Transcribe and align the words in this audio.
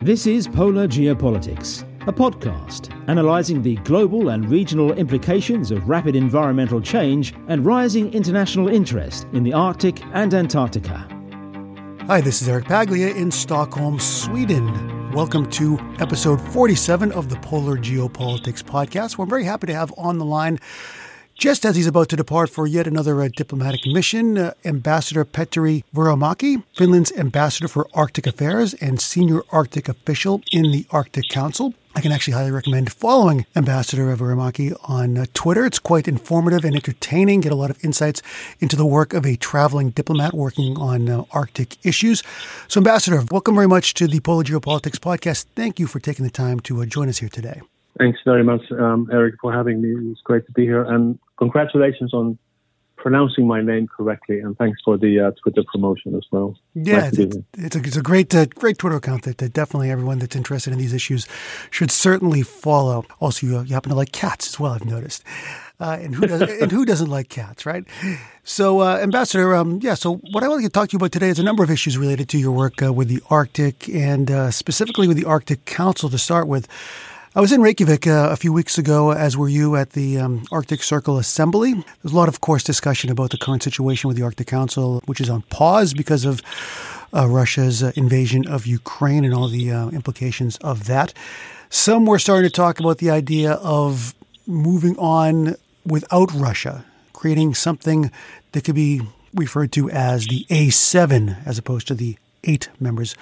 This 0.00 0.28
is 0.28 0.46
Polar 0.46 0.86
Geopolitics, 0.86 1.82
a 2.06 2.12
podcast 2.12 2.94
analysing 3.08 3.62
the 3.62 3.74
global 3.78 4.28
and 4.28 4.48
regional 4.48 4.92
implications 4.92 5.72
of 5.72 5.88
rapid 5.88 6.14
environmental 6.14 6.80
change 6.80 7.34
and 7.48 7.66
rising 7.66 8.12
international 8.12 8.68
interest 8.68 9.26
in 9.32 9.42
the 9.42 9.52
Arctic 9.52 10.00
and 10.14 10.32
Antarctica. 10.34 11.04
Hi, 12.06 12.20
this 12.20 12.40
is 12.40 12.48
Eric 12.48 12.66
Paglia 12.66 13.12
in 13.12 13.32
Stockholm, 13.32 13.98
Sweden. 13.98 15.10
Welcome 15.10 15.50
to 15.50 15.76
episode 15.98 16.40
47 16.52 17.10
of 17.10 17.28
the 17.28 17.36
Polar 17.40 17.76
Geopolitics 17.76 18.62
podcast. 18.62 19.18
We're 19.18 19.26
very 19.26 19.42
happy 19.42 19.66
to 19.66 19.74
have 19.74 19.92
on 19.98 20.18
the 20.18 20.24
line 20.24 20.60
just 21.38 21.64
as 21.64 21.76
he's 21.76 21.86
about 21.86 22.08
to 22.08 22.16
depart 22.16 22.50
for 22.50 22.66
yet 22.66 22.86
another 22.86 23.22
uh, 23.22 23.28
diplomatic 23.34 23.86
mission, 23.86 24.36
uh, 24.36 24.52
Ambassador 24.64 25.24
Petteri 25.24 25.84
Vuorenmäki, 25.94 26.64
Finland's 26.74 27.12
ambassador 27.12 27.68
for 27.68 27.86
Arctic 27.94 28.26
affairs 28.26 28.74
and 28.74 29.00
senior 29.00 29.42
Arctic 29.50 29.88
official 29.88 30.42
in 30.50 30.72
the 30.72 30.84
Arctic 30.90 31.28
Council. 31.30 31.74
I 31.94 32.00
can 32.00 32.10
actually 32.10 32.34
highly 32.34 32.50
recommend 32.50 32.92
following 32.92 33.46
Ambassador 33.54 34.14
Vuorenmäki 34.16 34.76
on 34.88 35.16
uh, 35.16 35.26
Twitter. 35.32 35.64
It's 35.64 35.78
quite 35.78 36.08
informative 36.08 36.64
and 36.64 36.74
entertaining. 36.74 37.40
Get 37.40 37.52
a 37.52 37.56
lot 37.56 37.70
of 37.70 37.82
insights 37.84 38.20
into 38.58 38.74
the 38.74 38.84
work 38.84 39.14
of 39.14 39.24
a 39.24 39.36
traveling 39.36 39.90
diplomat 39.90 40.34
working 40.34 40.76
on 40.76 41.08
uh, 41.08 41.24
Arctic 41.30 41.76
issues. 41.86 42.24
So, 42.66 42.80
Ambassador, 42.80 43.22
welcome 43.30 43.54
very 43.54 43.68
much 43.68 43.94
to 43.94 44.08
the 44.08 44.18
Polar 44.18 44.42
Geopolitics 44.42 44.98
podcast. 44.98 45.46
Thank 45.54 45.78
you 45.78 45.86
for 45.86 46.00
taking 46.00 46.24
the 46.24 46.32
time 46.32 46.58
to 46.60 46.82
uh, 46.82 46.84
join 46.84 47.08
us 47.08 47.18
here 47.18 47.28
today. 47.28 47.60
Thanks 47.96 48.18
very 48.24 48.44
much, 48.44 48.62
um, 48.72 49.08
Eric, 49.12 49.36
for 49.40 49.52
having 49.52 49.80
me. 49.80 50.10
It's 50.10 50.20
great 50.20 50.46
to 50.46 50.52
be 50.52 50.64
here. 50.64 50.82
And 50.84 51.18
congratulations 51.38 52.12
on 52.12 52.38
pronouncing 52.98 53.46
my 53.46 53.62
name 53.62 53.86
correctly, 53.86 54.40
and 54.40 54.58
thanks 54.58 54.80
for 54.84 54.98
the 54.98 55.20
uh, 55.20 55.30
Twitter 55.42 55.62
promotion 55.72 56.14
as 56.14 56.24
well. 56.30 56.58
Yeah, 56.74 56.98
nice 56.98 57.18
it's, 57.18 57.36
it's, 57.56 57.76
a, 57.76 57.78
it's 57.78 57.96
a 57.96 58.02
great 58.02 58.34
uh, 58.34 58.46
great 58.46 58.78
Twitter 58.78 58.96
account 58.96 59.22
that, 59.22 59.38
that, 59.38 59.52
definitely 59.52 59.90
everyone 59.90 60.18
that's 60.18 60.36
interested 60.36 60.72
in 60.72 60.78
these 60.78 60.92
issues 60.92 61.26
should 61.70 61.90
certainly 61.90 62.42
follow. 62.42 63.04
Also, 63.20 63.46
you, 63.46 63.60
you 63.62 63.74
happen 63.74 63.90
to 63.90 63.96
like 63.96 64.12
cats 64.12 64.48
as 64.48 64.60
well, 64.60 64.72
I've 64.72 64.84
noticed. 64.84 65.24
Uh, 65.80 65.96
and 66.00 66.14
who 66.14 66.26
does, 66.26 66.42
and 66.60 66.72
who 66.72 66.84
doesn't 66.84 67.08
like 67.08 67.28
cats, 67.28 67.64
right? 67.64 67.84
So, 68.42 68.80
uh, 68.80 68.98
Ambassador, 68.98 69.54
um, 69.54 69.78
yeah. 69.80 69.94
So, 69.94 70.16
what 70.32 70.42
I 70.42 70.48
want 70.48 70.62
to 70.64 70.68
talk 70.68 70.88
to 70.88 70.92
you 70.92 70.98
about 70.98 71.12
today 71.12 71.28
is 71.28 71.38
a 71.38 71.44
number 71.44 71.62
of 71.62 71.70
issues 71.70 71.96
related 71.96 72.28
to 72.30 72.38
your 72.38 72.52
work 72.52 72.82
uh, 72.82 72.92
with 72.92 73.08
the 73.08 73.22
Arctic, 73.30 73.88
and 73.88 74.30
uh, 74.30 74.50
specifically 74.50 75.06
with 75.06 75.16
the 75.16 75.24
Arctic 75.24 75.64
Council. 75.64 76.08
To 76.08 76.18
start 76.18 76.48
with, 76.48 76.66
I 77.36 77.42
was 77.42 77.52
in 77.52 77.60
Reykjavik 77.60 78.06
uh, 78.06 78.30
a 78.30 78.36
few 78.36 78.54
weeks 78.54 78.78
ago, 78.78 79.12
as 79.12 79.36
were 79.36 79.50
you, 79.50 79.76
at 79.76 79.90
the 79.90 80.18
um, 80.18 80.44
Arctic 80.50 80.82
Circle 80.82 81.18
Assembly. 81.18 81.74
There's 81.74 82.14
a 82.14 82.16
lot, 82.16 82.28
of 82.28 82.40
course, 82.40 82.64
discussion 82.64 83.10
about 83.10 83.32
the 83.32 83.36
current 83.36 83.62
situation 83.62 84.08
with 84.08 84.16
the 84.16 84.22
Arctic 84.22 84.46
Council, 84.46 85.02
which 85.04 85.20
is 85.20 85.28
on 85.28 85.42
pause 85.42 85.92
because 85.92 86.24
of 86.24 86.40
uh, 87.12 87.28
Russia's 87.28 87.82
uh, 87.82 87.92
invasion 87.96 88.48
of 88.48 88.66
Ukraine 88.66 89.26
and 89.26 89.34
all 89.34 89.46
the 89.48 89.70
uh, 89.70 89.88
implications 89.90 90.56
of 90.58 90.86
that. 90.86 91.12
Some 91.68 92.06
were 92.06 92.18
starting 92.18 92.48
to 92.48 92.54
talk 92.54 92.80
about 92.80 92.96
the 92.96 93.10
idea 93.10 93.52
of 93.52 94.14
moving 94.46 94.98
on 94.98 95.54
without 95.84 96.32
Russia, 96.32 96.86
creating 97.12 97.52
something 97.54 98.10
that 98.52 98.64
could 98.64 98.74
be 98.74 99.02
referred 99.34 99.70
to 99.72 99.90
as 99.90 100.26
the 100.28 100.46
A7 100.48 101.46
as 101.46 101.58
opposed 101.58 101.88
to 101.88 101.94
the 101.94 102.16
eight 102.44 102.70
members 102.80 103.14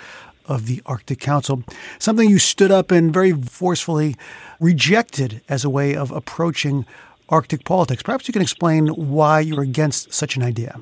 of 0.49 0.67
the 0.67 0.83
Arctic 0.87 1.21
Council, 1.21 1.63
something 1.99 2.29
you 2.29 2.39
stood 2.39 2.71
up 2.71 2.91
and 2.91 3.13
very 3.13 3.33
forcefully 3.33 4.17
rejected 4.61 5.43
as 5.49 5.65
a 5.65 5.71
way 5.71 5.95
of 5.95 6.11
approaching 6.11 6.87
Arctic 7.29 7.65
politics. 7.65 8.03
Perhaps 8.03 8.29
you 8.29 8.33
can 8.33 8.43
explain 8.43 8.89
why 8.89 9.41
you're 9.41 9.63
against 9.63 10.13
such 10.13 10.37
an 10.37 10.43
idea. 10.43 10.81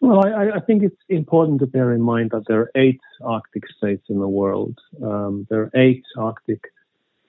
Well, 0.00 0.24
I, 0.24 0.50
I, 0.56 0.60
think 0.60 0.82
it's 0.82 1.02
important 1.08 1.60
to 1.60 1.66
bear 1.66 1.92
in 1.92 2.02
mind 2.02 2.30
that 2.30 2.44
there 2.46 2.60
are 2.60 2.70
eight 2.74 3.00
Arctic 3.22 3.64
states 3.76 4.04
in 4.08 4.20
the 4.20 4.28
world. 4.28 4.78
Um, 5.02 5.46
there 5.48 5.62
are 5.62 5.70
eight 5.74 6.04
Arctic 6.18 6.60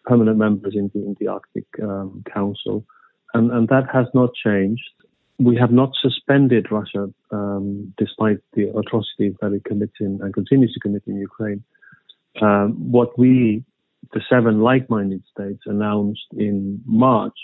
permanent 0.06 0.38
members 0.38 0.76
in 0.76 0.92
the, 0.94 1.00
in 1.00 1.16
the 1.20 1.28
Arctic 1.28 1.66
um, 1.82 2.24
Council, 2.32 2.86
and, 3.34 3.52
and 3.52 3.68
that 3.70 3.90
has 3.92 4.08
not 4.14 4.34
changed 4.34 4.92
we 5.40 5.56
have 5.56 5.72
not 5.72 5.92
suspended 6.02 6.72
Russia 6.72 7.08
um, 7.32 7.94
despite 7.98 8.40
the 8.54 8.70
atrocities 8.70 9.34
that 9.42 9.54
it 9.54 9.64
commits 9.66 9.94
in 10.00 10.20
and 10.22 10.34
continues 10.34 10.74
to 10.74 10.80
commit 10.80 11.04
in 11.06 11.18
Ukraine. 11.18 11.64
Um, 12.42 12.92
what 12.92 13.18
we, 13.18 13.64
the 14.14 14.22
seven 14.30 14.62
like-minded 14.62 15.24
states, 15.32 15.62
announced 15.66 16.26
in 16.36 16.82
March 16.86 17.38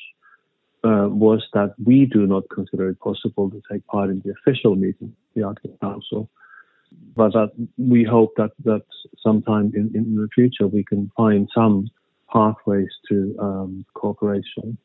uh, 0.84 1.08
was 1.10 1.44
that 1.54 1.76
we 1.84 2.06
do 2.06 2.26
not 2.26 2.44
consider 2.54 2.90
it 2.90 3.00
possible 3.00 3.50
to 3.50 3.62
take 3.72 3.86
part 3.88 4.10
in 4.10 4.22
the 4.26 4.32
official 4.32 4.76
meeting, 4.76 5.16
the 5.36 5.44
Arctic 5.44 5.80
Council, 5.80 6.30
but 7.16 7.32
that 7.34 7.52
we 7.78 8.04
hope 8.04 8.34
that 8.38 8.52
that 8.66 8.84
sometime 9.22 9.72
in, 9.76 9.92
in 9.96 10.16
the 10.16 10.28
future 10.34 10.68
we 10.68 10.84
can 10.84 11.12
find 11.16 11.48
some 11.54 11.90
pathways 12.32 12.90
to 13.10 13.36
um, 13.40 13.86
cooperation. 13.94 14.78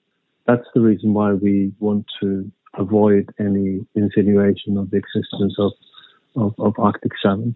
That's 0.46 0.66
the 0.74 0.80
reason 0.80 1.12
why 1.12 1.32
we 1.32 1.72
want 1.78 2.06
to 2.20 2.50
avoid 2.74 3.30
any 3.38 3.86
insinuation 3.94 4.76
of 4.76 4.90
the 4.90 4.96
existence 4.96 5.54
of, 5.58 5.72
of, 6.36 6.54
of 6.58 6.74
Arctic 6.78 7.12
7. 7.22 7.54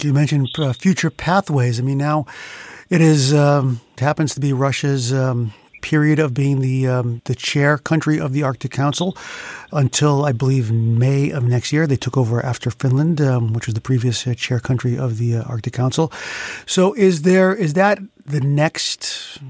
You 0.00 0.12
mentioned 0.12 0.48
uh, 0.58 0.72
future 0.72 1.10
pathways. 1.10 1.78
I 1.78 1.82
mean, 1.82 1.98
now 1.98 2.26
it 2.88 3.00
is 3.00 3.34
um, 3.34 3.80
it 3.92 4.00
happens 4.00 4.34
to 4.34 4.40
be 4.40 4.52
Russia's 4.52 5.12
um, 5.12 5.52
period 5.82 6.18
of 6.18 6.32
being 6.32 6.60
the 6.60 6.86
um, 6.88 7.20
the 7.26 7.34
chair 7.34 7.76
country 7.76 8.18
of 8.18 8.32
the 8.32 8.42
Arctic 8.42 8.70
Council 8.70 9.14
until 9.72 10.24
I 10.24 10.32
believe 10.32 10.72
May 10.72 11.30
of 11.30 11.44
next 11.44 11.72
year. 11.72 11.86
They 11.86 11.96
took 11.96 12.16
over 12.16 12.42
after 12.44 12.70
Finland, 12.70 13.20
um, 13.20 13.52
which 13.52 13.66
was 13.66 13.74
the 13.74 13.80
previous 13.80 14.26
uh, 14.26 14.32
chair 14.34 14.60
country 14.60 14.96
of 14.96 15.18
the 15.18 15.36
uh, 15.36 15.42
Arctic 15.42 15.74
Council. 15.74 16.10
So, 16.64 16.94
is 16.94 17.22
there 17.22 17.54
is 17.54 17.74
that 17.74 17.98
the 18.24 18.40
next 18.40 19.02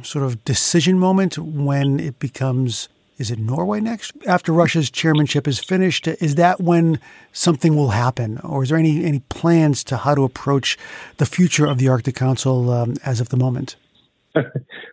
sort 0.02 0.24
of 0.24 0.42
decision 0.44 0.98
moment 0.98 1.38
when 1.38 2.00
it 2.00 2.18
becomes 2.18 2.88
is 3.22 3.30
it 3.30 3.38
Norway 3.38 3.80
next? 3.80 4.12
After 4.26 4.52
Russia's 4.52 4.90
chairmanship 4.90 5.46
is 5.46 5.60
finished, 5.60 6.08
is 6.08 6.34
that 6.34 6.60
when 6.60 6.98
something 7.32 7.76
will 7.76 7.90
happen? 7.90 8.38
Or 8.38 8.64
is 8.64 8.70
there 8.70 8.78
any, 8.78 9.04
any 9.04 9.20
plans 9.20 9.84
to 9.84 9.96
how 9.96 10.16
to 10.16 10.24
approach 10.24 10.76
the 11.18 11.24
future 11.24 11.64
of 11.64 11.78
the 11.78 11.88
Arctic 11.88 12.16
Council 12.16 12.70
um, 12.70 12.96
as 13.04 13.20
of 13.20 13.28
the 13.28 13.36
moment? 13.36 13.76
I, 14.36 14.42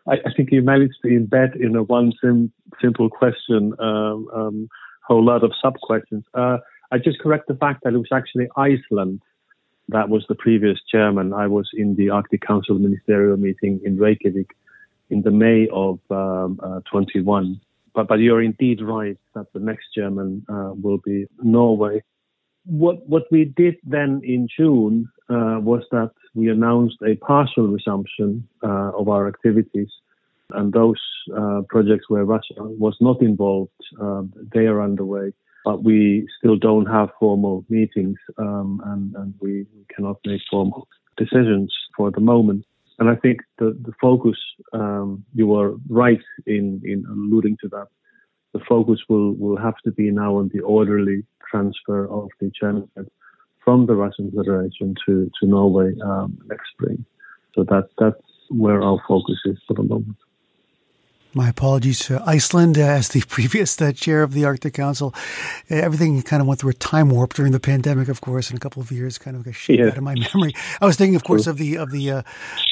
I, 0.07 0.33
think 0.37 0.51
you 0.51 0.61
managed 0.61 0.97
to 1.01 1.07
embed 1.07 1.59
in 1.59 1.75
a 1.75 1.81
one 1.81 2.13
sim, 2.21 2.51
simple 2.79 3.09
question 3.09 3.73
um, 3.79 4.27
um, 4.31 4.69
whole 5.01 5.25
lot 5.25 5.43
of 5.43 5.51
sub 5.59 5.79
questions. 5.79 6.23
Uh, 6.35 6.57
I 6.91 6.99
just 6.99 7.19
correct 7.19 7.47
the 7.47 7.55
fact 7.55 7.83
that 7.83 7.93
it 7.93 7.97
was 7.97 8.11
actually 8.13 8.47
Iceland 8.55 9.21
that 9.89 10.07
was 10.07 10.23
the 10.29 10.35
previous 10.35 10.77
chairman. 10.91 11.33
I 11.33 11.47
was 11.47 11.67
in 11.73 11.95
the 11.95 12.11
Arctic 12.11 12.41
Council 12.41 12.77
ministerial 12.77 13.37
meeting 13.37 13.81
in 13.83 13.97
Reykjavik 13.97 14.55
in 15.09 15.23
the 15.23 15.31
May 15.31 15.67
of 15.73 15.99
um, 16.11 16.59
uh, 16.61 16.81
21 16.91 17.59
but, 17.99 18.07
but 18.07 18.19
you're 18.19 18.41
indeed 18.41 18.81
right 18.81 19.17
that 19.35 19.47
the 19.53 19.59
next 19.59 19.87
German 19.93 20.45
uh, 20.47 20.71
will 20.73 20.99
be 20.99 21.25
Norway. 21.41 22.01
What 22.65 23.05
what 23.09 23.23
we 23.29 23.43
did 23.43 23.75
then 23.83 24.21
in 24.23 24.47
June 24.57 25.09
uh, 25.29 25.59
was 25.59 25.83
that 25.91 26.11
we 26.33 26.49
announced 26.49 26.97
a 27.05 27.15
partial 27.15 27.67
resumption 27.67 28.47
uh, 28.63 28.91
of 28.99 29.09
our 29.09 29.27
activities, 29.27 29.89
and 30.51 30.71
those 30.71 31.01
uh, 31.37 31.61
projects 31.67 32.05
where 32.09 32.23
Russia 32.23 32.53
was 32.85 32.95
not 33.01 33.21
involved, 33.21 33.81
um, 33.99 34.31
they 34.53 34.65
are 34.67 34.81
underway. 34.81 35.33
But 35.65 35.83
we 35.83 36.25
still 36.37 36.55
don't 36.55 36.85
have 36.85 37.09
formal 37.19 37.65
meetings, 37.67 38.17
um, 38.37 38.81
and, 38.85 39.13
and 39.15 39.33
we 39.41 39.65
cannot 39.93 40.17
make 40.25 40.41
formal 40.49 40.87
decisions 41.17 41.73
for 41.97 42.11
the 42.11 42.21
moment. 42.21 42.63
And 42.99 43.09
I 43.09 43.15
think 43.15 43.39
the, 43.57 43.77
the 43.81 43.93
focus, 44.01 44.37
um, 44.73 45.23
you 45.33 45.47
were 45.47 45.75
right 45.87 46.21
in, 46.45 46.81
in 46.83 47.05
alluding 47.09 47.57
to 47.61 47.69
that. 47.69 47.87
The 48.53 48.59
focus 48.67 48.99
will, 49.07 49.33
will 49.35 49.57
have 49.57 49.77
to 49.85 49.91
be 49.91 50.11
now 50.11 50.35
on 50.35 50.49
the 50.53 50.59
orderly 50.61 51.23
transfer 51.49 52.09
of 52.09 52.29
the 52.39 52.51
chairmanship 52.59 53.11
from 53.63 53.85
the 53.85 53.95
Russian 53.95 54.31
Federation 54.31 54.95
to, 55.05 55.31
to 55.39 55.47
Norway 55.47 55.93
um, 56.03 56.37
next 56.47 56.69
spring. 56.71 57.05
So 57.55 57.63
that, 57.65 57.89
that's 57.97 58.21
where 58.49 58.81
our 58.81 58.99
focus 59.07 59.37
is 59.45 59.57
for 59.67 59.75
the 59.75 59.83
moment. 59.83 60.17
My 61.35 61.47
apologies 61.47 61.99
to 62.07 62.23
Iceland 62.25 62.75
uh, 62.79 62.81
as 62.81 63.09
the 63.09 63.21
previous 63.27 63.79
uh, 63.79 63.91
chair 63.91 64.23
of 64.23 64.33
the 64.33 64.45
Arctic 64.45 64.73
Council. 64.73 65.13
Uh, 65.69 65.75
everything 65.75 66.19
kind 66.23 66.41
of 66.41 66.47
went 66.47 66.59
through 66.59 66.71
a 66.71 66.75
time 66.75 67.09
warp 67.11 67.35
during 67.35 67.51
the 67.51 67.59
pandemic, 67.59 68.07
of 68.07 68.21
course, 68.21 68.49
in 68.49 68.57
a 68.57 68.59
couple 68.59 68.81
of 68.81 68.91
years 68.91 69.19
kind 69.19 69.37
of 69.37 69.43
got 69.43 69.53
shaped 69.53 69.79
yeah. 69.79 69.87
out 69.87 69.97
of 69.97 70.03
my 70.03 70.15
memory. 70.33 70.55
I 70.81 70.87
was 70.87 70.95
thinking, 70.95 71.15
of 71.15 71.23
course, 71.23 71.45
of 71.45 71.57
the 71.57 71.77
of 71.77 71.91
the 71.91 72.11
uh, 72.11 72.21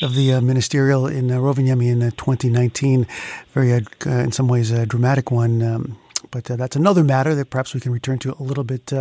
of 0.01 0.15
the 0.15 0.33
uh, 0.33 0.41
ministerial 0.41 1.05
in 1.05 1.29
uh, 1.29 1.37
Rovaniemi 1.37 1.91
in 1.91 1.99
2019, 1.99 3.05
very 3.53 3.85
in 4.05 4.31
some 4.31 4.47
ways 4.47 4.71
a 4.71 4.87
dramatic 4.87 5.29
one. 5.29 5.61
Um, 5.61 5.97
but 6.31 6.45
that's 6.45 6.75
another 6.75 7.03
matter 7.03 7.35
that 7.35 7.51
perhaps 7.51 7.75
we 7.75 7.79
can 7.79 7.91
return 7.91 8.17
to 8.19 8.35
a 8.39 8.43
little 8.43 8.63
bit 8.63 8.91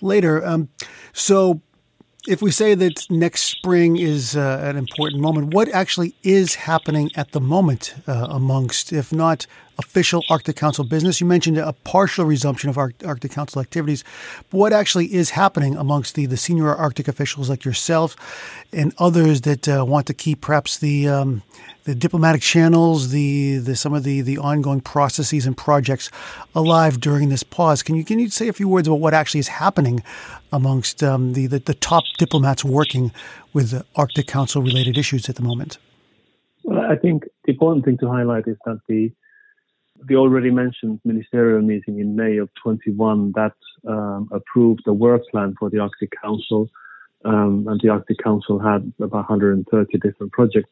later. 0.00 0.44
Um, 0.44 0.70
so 1.12 1.60
if 2.26 2.42
we 2.42 2.50
say 2.50 2.74
that 2.74 3.06
next 3.10 3.42
spring 3.44 3.96
is 3.96 4.36
uh, 4.36 4.60
an 4.62 4.76
important 4.76 5.22
moment, 5.22 5.54
what 5.54 5.68
actually 5.68 6.14
is 6.22 6.54
happening 6.54 7.10
at 7.14 7.32
the 7.32 7.40
moment 7.40 7.94
uh, 8.06 8.26
amongst, 8.30 8.92
if 8.92 9.12
not 9.12 9.46
official 9.78 10.24
Arctic 10.28 10.56
Council 10.56 10.84
business? 10.84 11.20
You 11.20 11.26
mentioned 11.26 11.58
a 11.58 11.72
partial 11.72 12.24
resumption 12.24 12.70
of 12.70 12.78
Arctic 12.78 13.30
Council 13.30 13.60
activities. 13.60 14.04
What 14.50 14.72
actually 14.72 15.14
is 15.14 15.30
happening 15.30 15.76
amongst 15.76 16.14
the, 16.14 16.26
the 16.26 16.36
senior 16.36 16.74
Arctic 16.74 17.08
officials 17.08 17.50
like 17.50 17.64
yourself 17.64 18.16
and 18.72 18.94
others 18.98 19.42
that 19.42 19.68
uh, 19.68 19.84
want 19.86 20.06
to 20.06 20.14
keep 20.14 20.40
perhaps 20.40 20.78
the 20.78 21.08
um, 21.08 21.42
the 21.84 21.94
diplomatic 21.94 22.42
channels, 22.42 23.10
the, 23.10 23.58
the 23.58 23.76
some 23.76 23.94
of 23.94 24.02
the, 24.02 24.20
the 24.20 24.38
ongoing 24.38 24.80
processes 24.80 25.46
and 25.46 25.56
projects 25.56 26.10
alive 26.54 27.00
during 27.00 27.28
this 27.28 27.44
pause? 27.44 27.82
Can 27.82 27.94
you 27.94 28.04
can 28.04 28.18
you 28.18 28.28
say 28.28 28.48
a 28.48 28.52
few 28.52 28.68
words 28.68 28.88
about 28.88 29.00
what 29.00 29.14
actually 29.14 29.40
is 29.40 29.48
happening 29.48 30.02
amongst 30.52 31.02
um, 31.02 31.32
the, 31.34 31.46
the, 31.46 31.60
the 31.60 31.74
top 31.74 32.02
diplomats 32.18 32.64
working 32.64 33.12
with 33.52 33.82
Arctic 33.94 34.26
Council 34.26 34.62
related 34.62 34.98
issues 34.98 35.28
at 35.28 35.36
the 35.36 35.42
moment? 35.42 35.78
Well, 36.64 36.80
I 36.80 36.96
think 36.96 37.24
the 37.44 37.52
important 37.52 37.84
thing 37.84 37.98
to 37.98 38.08
highlight 38.08 38.48
is 38.48 38.56
that 38.64 38.80
the 38.88 39.12
the 40.04 40.16
already 40.16 40.50
mentioned 40.50 41.00
ministerial 41.04 41.62
meeting 41.62 42.00
in 42.00 42.16
May 42.16 42.38
of 42.38 42.48
21 42.62 43.32
that 43.34 43.52
um, 43.88 44.28
approved 44.32 44.82
the 44.84 44.92
work 44.92 45.22
plan 45.30 45.54
for 45.58 45.70
the 45.70 45.78
Arctic 45.78 46.10
Council, 46.22 46.68
um, 47.24 47.66
and 47.68 47.80
the 47.82 47.88
Arctic 47.88 48.18
Council 48.22 48.58
had 48.58 48.92
about 48.98 49.28
130 49.28 49.98
different 49.98 50.32
projects. 50.32 50.70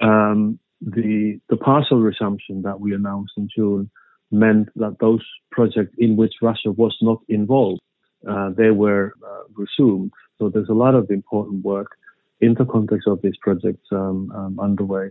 Um, 0.00 0.58
the 0.80 1.40
the 1.48 1.56
partial 1.56 2.00
resumption 2.00 2.62
that 2.62 2.80
we 2.80 2.94
announced 2.94 3.32
in 3.36 3.48
June 3.54 3.90
meant 4.30 4.68
that 4.76 4.96
those 5.00 5.24
projects 5.50 5.94
in 5.98 6.16
which 6.16 6.34
Russia 6.42 6.70
was 6.70 6.94
not 7.00 7.20
involved, 7.28 7.80
uh, 8.28 8.50
they 8.50 8.70
were 8.70 9.14
uh, 9.26 9.42
resumed. 9.54 10.12
So 10.38 10.50
there's 10.50 10.68
a 10.68 10.74
lot 10.74 10.94
of 10.94 11.10
important 11.10 11.64
work 11.64 11.96
in 12.40 12.54
the 12.54 12.66
context 12.66 13.08
of 13.08 13.22
these 13.22 13.36
projects 13.40 13.86
um, 13.92 14.30
um, 14.34 14.60
underway 14.60 15.10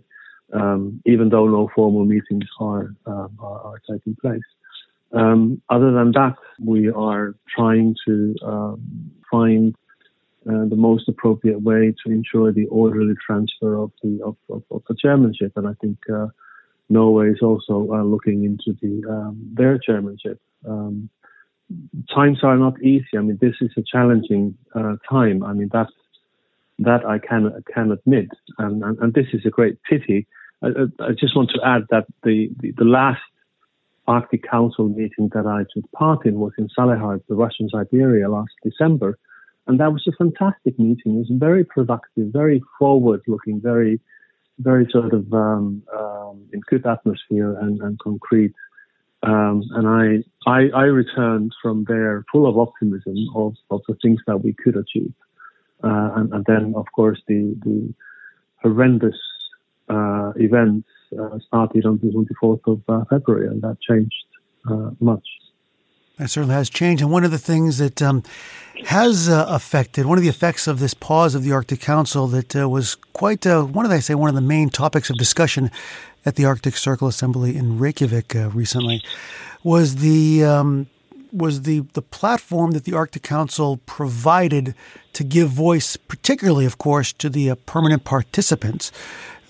um, 0.54 1.02
even 1.06 1.30
though 1.30 1.48
no 1.48 1.70
formal 1.76 2.06
meetings 2.06 2.46
are, 2.60 2.94
um, 3.06 3.38
are, 3.40 3.62
are, 3.62 3.82
taking 3.90 4.16
place. 4.22 4.42
Um, 5.12 5.62
other 5.70 5.92
than 5.92 6.12
that, 6.12 6.36
we 6.60 6.90
are 6.90 7.36
trying 7.56 7.96
to 8.06 8.36
um, 8.44 9.12
find 9.32 9.76
uh, 10.48 10.66
the 10.70 10.76
most 10.76 11.10
appropriate 11.10 11.62
way 11.62 11.94
to 12.06 12.12
ensure 12.12 12.52
the 12.52 12.68
orderly 12.68 13.16
transfer 13.26 13.78
of 13.78 13.92
the 14.04 14.20
of, 14.24 14.36
of, 14.50 14.64
of 14.70 14.84
the 14.88 14.96
chairmanship, 15.02 15.54
and 15.56 15.68
I 15.68 15.74
think 15.82 15.98
uh, 16.14 16.28
Norway 16.90 17.32
is 17.32 17.40
also 17.42 17.90
uh, 17.92 18.04
looking 18.04 18.44
into 18.44 18.78
the 18.82 19.10
um, 19.10 19.40
their 19.54 19.78
chairmanship. 19.80 20.40
Um, 20.68 21.10
times 22.14 22.40
are 22.44 22.58
not 22.58 22.80
easy. 22.82 23.18
I 23.18 23.22
mean, 23.22 23.40
this 23.42 23.56
is 23.62 23.72
a 23.78 23.82
challenging 23.82 24.56
uh, 24.76 24.98
time. 25.10 25.44
I 25.44 25.54
mean, 25.54 25.70
that's 25.72 25.92
that 26.80 27.06
I 27.06 27.20
can 27.20 27.64
can 27.74 27.92
admit, 27.92 28.30
and, 28.58 28.84
and, 28.84 28.98
and 29.00 29.14
this 29.14 29.28
is 29.34 29.46
a 29.46 29.50
great 29.50 29.78
pity. 29.90 30.28
I, 30.64 30.68
I, 31.00 31.12
just 31.12 31.36
want 31.36 31.52
to 31.52 31.62
add 31.66 31.84
that 31.90 32.06
the, 32.24 32.50
the, 32.60 32.72
the 32.78 32.86
last 32.86 33.22
Arctic 34.08 34.50
Council 34.50 34.88
meeting 34.90 35.30
that 35.34 35.46
I 35.46 35.64
took 35.74 35.90
part 35.92 36.26
in 36.26 36.36
was 36.40 36.54
in 36.58 36.70
Salekhard, 36.78 37.22
the 37.28 37.36
Russian 37.36 37.70
Siberia, 37.70 38.30
last 38.30 38.54
December, 38.64 39.18
and 39.68 39.80
that 39.80 39.94
was 39.94 40.06
a 40.08 40.12
fantastic 40.18 40.78
meeting. 40.80 41.16
It 41.16 41.18
was 41.18 41.32
very 41.32 41.64
productive, 41.64 42.28
very 42.32 42.62
forward-looking, 42.80 43.62
very 43.62 44.00
very 44.60 44.88
sort 44.90 45.14
of 45.14 45.32
um, 45.34 45.84
um, 45.98 46.48
in 46.54 46.62
good 46.62 46.86
atmosphere 46.86 47.58
and, 47.60 47.82
and 47.82 48.00
concrete. 48.00 48.54
Um, 49.24 49.64
and 49.72 49.88
I, 49.88 50.50
I, 50.50 50.70
I 50.74 50.84
returned 50.84 51.52
from 51.62 51.86
there 51.88 52.24
full 52.32 52.48
of 52.48 52.58
optimism 52.58 53.16
of, 53.36 53.56
of 53.72 53.82
the 53.88 53.96
things 54.02 54.20
that 54.28 54.38
we 54.38 54.54
could 54.54 54.76
achieve. 54.76 55.14
Uh, 55.84 56.12
and, 56.16 56.34
and, 56.34 56.46
then, 56.46 56.74
of 56.76 56.86
course, 56.94 57.22
the, 57.28 57.56
the 57.64 57.94
horrendous 58.62 59.18
uh, 59.90 60.32
events 60.38 60.88
uh, 61.20 61.38
started 61.48 61.86
on 61.86 62.00
the 62.00 62.08
24th 62.08 62.62
of 62.66 62.82
uh, 62.90 63.06
February, 63.10 63.48
and 63.48 63.62
that 63.62 63.78
changed 63.82 64.26
uh, 64.70 64.92
much. 65.00 65.28
That 66.18 66.30
certainly 66.30 66.56
has 66.56 66.70
changed. 66.70 67.04
And 67.04 67.12
one 67.12 67.24
of 67.24 67.32
the 67.32 67.38
things 67.38 67.78
that 67.78 68.02
um, 68.02 68.24
has 68.86 69.30
uh, 69.30 69.46
affected, 69.50 70.06
one 70.06 70.18
of 70.18 70.24
the 70.24 70.30
effects 70.30 70.66
of 70.66 70.80
this 70.80 70.94
pause 70.94 71.36
of 71.36 71.44
the 71.44 71.52
Arctic 71.52 71.82
Council 71.82 72.28
that 72.28 72.56
was 72.56 72.96
quite, 73.14 73.46
one 73.46 73.86
of 73.86 73.92
I 73.92 74.00
say, 74.00 74.16
one 74.16 74.30
of 74.30 74.36
the 74.36 74.42
main 74.42 74.70
topics 74.70 75.10
of 75.10 75.18
discussion 75.18 75.70
at 76.26 76.36
the 76.36 76.46
Arctic 76.46 76.78
Circle 76.78 77.08
Assembly 77.08 77.56
in 77.56 77.78
Reykjavik 77.78 78.34
recently, 78.54 79.04
was 79.64 79.98
the 79.98 80.44
um, 80.44 80.88
was 81.36 81.64
the, 81.64 81.82
the 81.94 82.02
platform 82.02 82.72
that 82.72 82.86
the 82.86 82.94
Arctic 82.94 83.24
Council 83.24 83.78
provided 83.86 84.74
to 85.14 85.24
give 85.24 85.50
voice, 85.50 85.98
particularly, 85.98 86.66
of 86.66 86.78
course, 86.78 87.14
to 87.14 87.30
the 87.30 87.50
uh, 87.50 87.56
permanent 87.66 88.04
participants, 88.04 88.92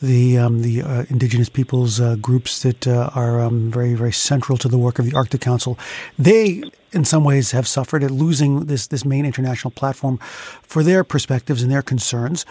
the 0.01 0.38
um, 0.38 0.62
the 0.62 0.81
uh, 0.81 1.06
indigenous 1.09 1.50
peoples 1.50 2.00
uh, 2.00 2.15
groups 2.15 2.62
that 2.63 2.88
uh, 2.88 3.09
are 3.15 3.39
um, 3.42 3.71
very 3.71 3.94
very 3.94 4.12
central 4.12 4.57
to 4.57 4.68
the 4.68 4.77
work 4.77 5.00
of 5.00 5.06
the 5.06 5.15
Arctic 5.15 5.42
Council. 5.42 5.77
They, 6.18 6.63
in 6.92 7.06
some 7.06 7.24
ways, 7.24 7.51
have 7.51 7.68
suffered 7.68 8.03
at 8.03 8.12
losing 8.12 8.65
this 8.65 8.88
this 8.88 9.06
main 9.06 9.25
international 9.25 9.71
platform 9.71 10.18
for 10.62 10.83
their 10.83 11.03
perspectives 11.03 11.62
and 11.63 11.71
their 11.71 11.81
concerns 11.81 12.45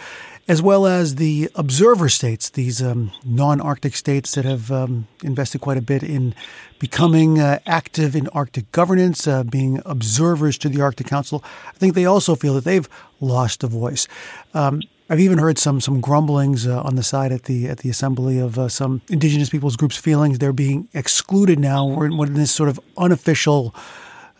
as 0.47 0.61
well 0.61 0.87
as 0.87 1.15
the 1.15 1.51
observer 1.55 2.09
states, 2.09 2.51
these 2.51 2.83
um, 2.83 3.11
non 3.25 3.61
Arctic 3.61 3.97
states 3.97 4.35
that 4.35 4.45
have 4.45 4.71
um, 4.71 5.07
invested 5.23 5.61
quite 5.61 5.79
a 5.79 5.83
bit 5.83 6.03
in 6.03 6.35
becoming 6.79 7.41
uh, 7.41 7.59
active 7.67 8.15
in 8.15 8.29
Arctic 8.29 8.71
governance, 8.73 9.27
uh, 9.27 9.43
being 9.43 9.81
observers 9.87 10.59
to 10.59 10.69
the 10.69 10.83
Arctic 10.83 11.07
Council. 11.07 11.43
I 11.67 11.79
think 11.79 11.95
they 11.95 12.05
also 12.05 12.35
feel 12.35 12.55
that 12.55 12.65
they've 12.65 12.89
lost 13.21 13.65
a 13.65 13.69
voice. 13.69 14.07
I've 15.11 15.21
even 15.21 15.39
heard 15.39 15.59
some 15.59 15.81
some 15.81 16.01
grumblings 16.01 16.67
uh, 16.67 16.81
on 16.81 16.95
the 16.95 17.03
side 17.03 17.31
at 17.31 17.43
the 17.43 17.69
at 17.69 17.79
the 17.79 17.91
assembly 17.91 18.39
of 18.39 18.59
uh, 18.59 18.69
some 18.69 19.03
indigenous 19.09 19.51
peoples 19.51 19.77
groups 19.77 19.99
feelings 19.99 20.39
they're 20.39 20.53
being 20.53 20.89
excluded 20.95 21.59
now. 21.59 21.87
We're 21.87 22.07
in, 22.07 22.13
in 22.13 22.35
this 22.35 22.53
sort 22.53 22.71
of 22.71 22.81
unofficial, 22.97 23.75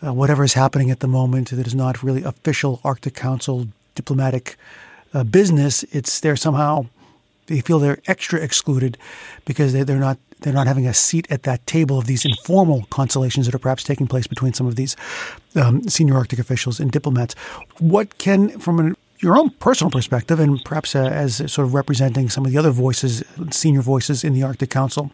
uh, 0.05 0.13
whatever 0.13 0.43
is 0.43 0.53
happening 0.53 0.89
at 0.89 1.01
the 1.01 1.07
moment 1.07 1.51
that 1.51 1.67
is 1.67 1.75
not 1.75 2.01
really 2.01 2.23
official 2.23 2.81
Arctic 2.83 3.13
Council 3.13 3.67
diplomatic 3.93 4.57
uh, 5.13 5.23
business, 5.23 5.83
it's 5.91 6.19
they're 6.19 6.35
somehow 6.35 6.87
they 7.45 7.61
feel 7.61 7.77
they're 7.77 8.01
extra 8.07 8.39
excluded 8.39 8.97
because 9.45 9.71
they, 9.71 9.83
they're 9.83 9.99
not 9.99 10.17
they're 10.41 10.53
not 10.53 10.67
having 10.67 10.87
a 10.87 10.93
seat 10.93 11.27
at 11.29 11.43
that 11.43 11.65
table 11.67 11.97
of 11.97 12.07
these 12.07 12.25
informal 12.25 12.85
consultations 12.89 13.45
that 13.45 13.55
are 13.55 13.59
perhaps 13.59 13.83
taking 13.83 14.07
place 14.07 14.27
between 14.27 14.53
some 14.53 14.67
of 14.67 14.75
these 14.75 14.95
um, 15.55 15.83
senior 15.87 16.15
Arctic 16.15 16.39
officials 16.39 16.79
and 16.79 16.91
diplomats. 16.91 17.35
What 17.79 18.17
can, 18.17 18.59
from 18.59 18.79
an, 18.79 18.95
your 19.25 19.37
own 19.37 19.49
personal 19.49 19.89
perspective, 19.89 20.39
and 20.39 20.63
perhaps 20.63 20.95
uh, 20.95 20.99
as 20.99 21.37
sort 21.51 21.67
of 21.67 21.73
representing 21.73 22.29
some 22.29 22.45
of 22.45 22.51
the 22.51 22.57
other 22.57 22.69
voices, 22.69 23.23
senior 23.51 23.81
voices 23.81 24.23
in 24.23 24.33
the 24.33 24.43
Arctic 24.43 24.69
Council, 24.69 25.11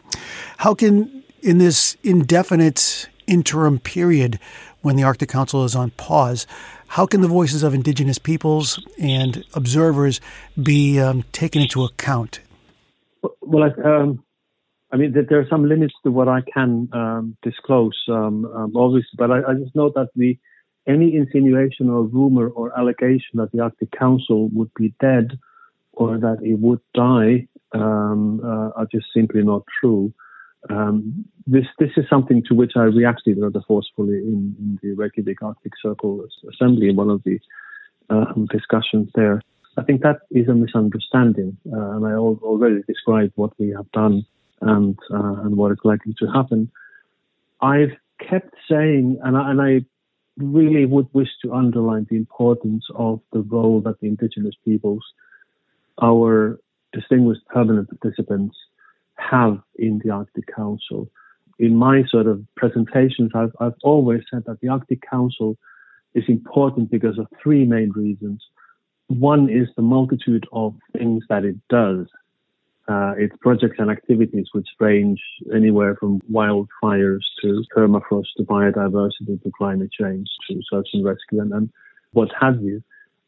how 0.57 0.75
can 0.75 1.23
in 1.41 1.57
this 1.57 1.97
indefinite 2.03 3.07
interim 3.25 3.79
period 3.79 4.37
when 4.81 4.97
the 4.97 5.03
Arctic 5.03 5.29
Council 5.29 5.63
is 5.63 5.75
on 5.75 5.91
pause, 5.91 6.45
how 6.87 7.05
can 7.05 7.21
the 7.21 7.27
voices 7.27 7.63
of 7.63 7.73
indigenous 7.73 8.17
peoples 8.17 8.85
and 8.99 9.45
observers 9.53 10.19
be 10.61 10.99
um, 10.99 11.23
taken 11.31 11.61
into 11.61 11.83
account? 11.83 12.41
Well, 13.41 13.63
I, 13.63 13.87
um, 13.87 14.23
I 14.91 14.97
mean, 14.97 15.13
there 15.13 15.39
are 15.39 15.47
some 15.49 15.69
limits 15.69 15.93
to 16.03 16.11
what 16.11 16.27
I 16.27 16.41
can 16.53 16.89
um, 16.91 17.37
disclose, 17.43 17.97
um, 18.09 18.45
um, 18.45 18.75
obviously, 18.75 19.11
but 19.17 19.31
I, 19.31 19.37
I, 19.37 19.53
just 19.53 19.73
know 19.73 19.89
that 19.95 20.09
the 20.15 20.37
any 20.87 21.15
insinuation 21.15 21.89
or 21.89 22.03
rumor 22.03 22.49
or 22.49 22.77
allegation 22.77 23.35
that 23.35 23.51
the 23.51 23.59
Arctic 23.59 23.91
Council 23.91 24.49
would 24.53 24.73
be 24.75 24.93
dead 24.99 25.37
or 25.93 26.17
that 26.17 26.37
it 26.41 26.59
would 26.59 26.79
die 26.93 27.47
um, 27.73 28.41
uh, 28.43 28.69
are 28.79 28.87
just 28.91 29.05
simply 29.13 29.43
not 29.43 29.63
true. 29.79 30.13
Um, 30.69 31.25
this 31.47 31.65
this 31.79 31.91
is 31.97 32.05
something 32.09 32.43
to 32.47 32.53
which 32.53 32.73
I 32.75 32.83
reacted 32.83 33.39
rather 33.39 33.61
forcefully 33.67 34.17
in, 34.17 34.55
in 34.59 34.79
the 34.81 34.93
Reykjavik 34.93 35.41
Arctic 35.41 35.73
Circle 35.81 36.25
Assembly 36.53 36.89
in 36.89 36.95
one 36.95 37.09
of 37.09 37.23
the 37.23 37.39
um, 38.09 38.47
discussions 38.51 39.09
there. 39.15 39.41
I 39.77 39.83
think 39.83 40.01
that 40.01 40.19
is 40.29 40.47
a 40.49 40.53
misunderstanding, 40.53 41.57
uh, 41.71 41.91
and 41.95 42.05
I 42.05 42.11
al- 42.11 42.39
already 42.43 42.81
described 42.87 43.33
what 43.35 43.57
we 43.57 43.69
have 43.69 43.89
done 43.91 44.25
and 44.61 44.97
uh, 45.11 45.41
and 45.43 45.55
what 45.55 45.71
is 45.71 45.79
likely 45.83 46.13
to 46.19 46.27
happen. 46.27 46.69
I've 47.61 47.95
kept 48.19 48.53
saying, 48.69 49.19
and 49.23 49.37
I, 49.37 49.51
and 49.51 49.61
I 49.61 49.85
really 50.43 50.85
would 50.85 51.07
wish 51.13 51.29
to 51.43 51.53
underline 51.53 52.07
the 52.09 52.17
importance 52.17 52.85
of 52.95 53.21
the 53.31 53.41
role 53.41 53.81
that 53.81 53.99
the 53.99 54.07
indigenous 54.07 54.55
peoples, 54.65 55.03
our 56.01 56.59
distinguished 56.93 57.45
permanent 57.47 57.89
participants, 57.89 58.55
have 59.17 59.59
in 59.75 60.01
the 60.03 60.11
Arctic 60.11 60.45
Council. 60.53 61.09
In 61.59 61.75
my 61.75 62.03
sort 62.09 62.27
of 62.27 62.43
presentations, 62.55 63.31
I've, 63.35 63.55
I've 63.59 63.75
always 63.83 64.21
said 64.31 64.43
that 64.47 64.59
the 64.61 64.69
Arctic 64.69 65.01
Council 65.09 65.57
is 66.13 66.23
important 66.27 66.89
because 66.89 67.17
of 67.17 67.27
three 67.41 67.65
main 67.65 67.91
reasons. 67.91 68.43
One 69.07 69.49
is 69.49 69.67
the 69.75 69.81
multitude 69.81 70.47
of 70.51 70.75
things 70.93 71.23
that 71.29 71.45
it 71.45 71.55
does. 71.69 72.07
Uh, 72.87 73.13
its 73.15 73.35
projects 73.41 73.75
and 73.77 73.91
activities, 73.91 74.47
which 74.53 74.67
range 74.79 75.21
anywhere 75.53 75.95
from 75.99 76.19
wildfires 76.31 77.21
to 77.39 77.63
permafrost 77.75 78.25
to 78.35 78.43
biodiversity 78.43 79.41
to 79.43 79.51
climate 79.55 79.91
change 79.91 80.27
to 80.49 80.59
search 80.69 80.89
and 80.93 81.05
rescue 81.05 81.39
and, 81.39 81.53
and 81.53 81.69
what 82.13 82.29
have 82.37 82.59
you. 82.61 82.83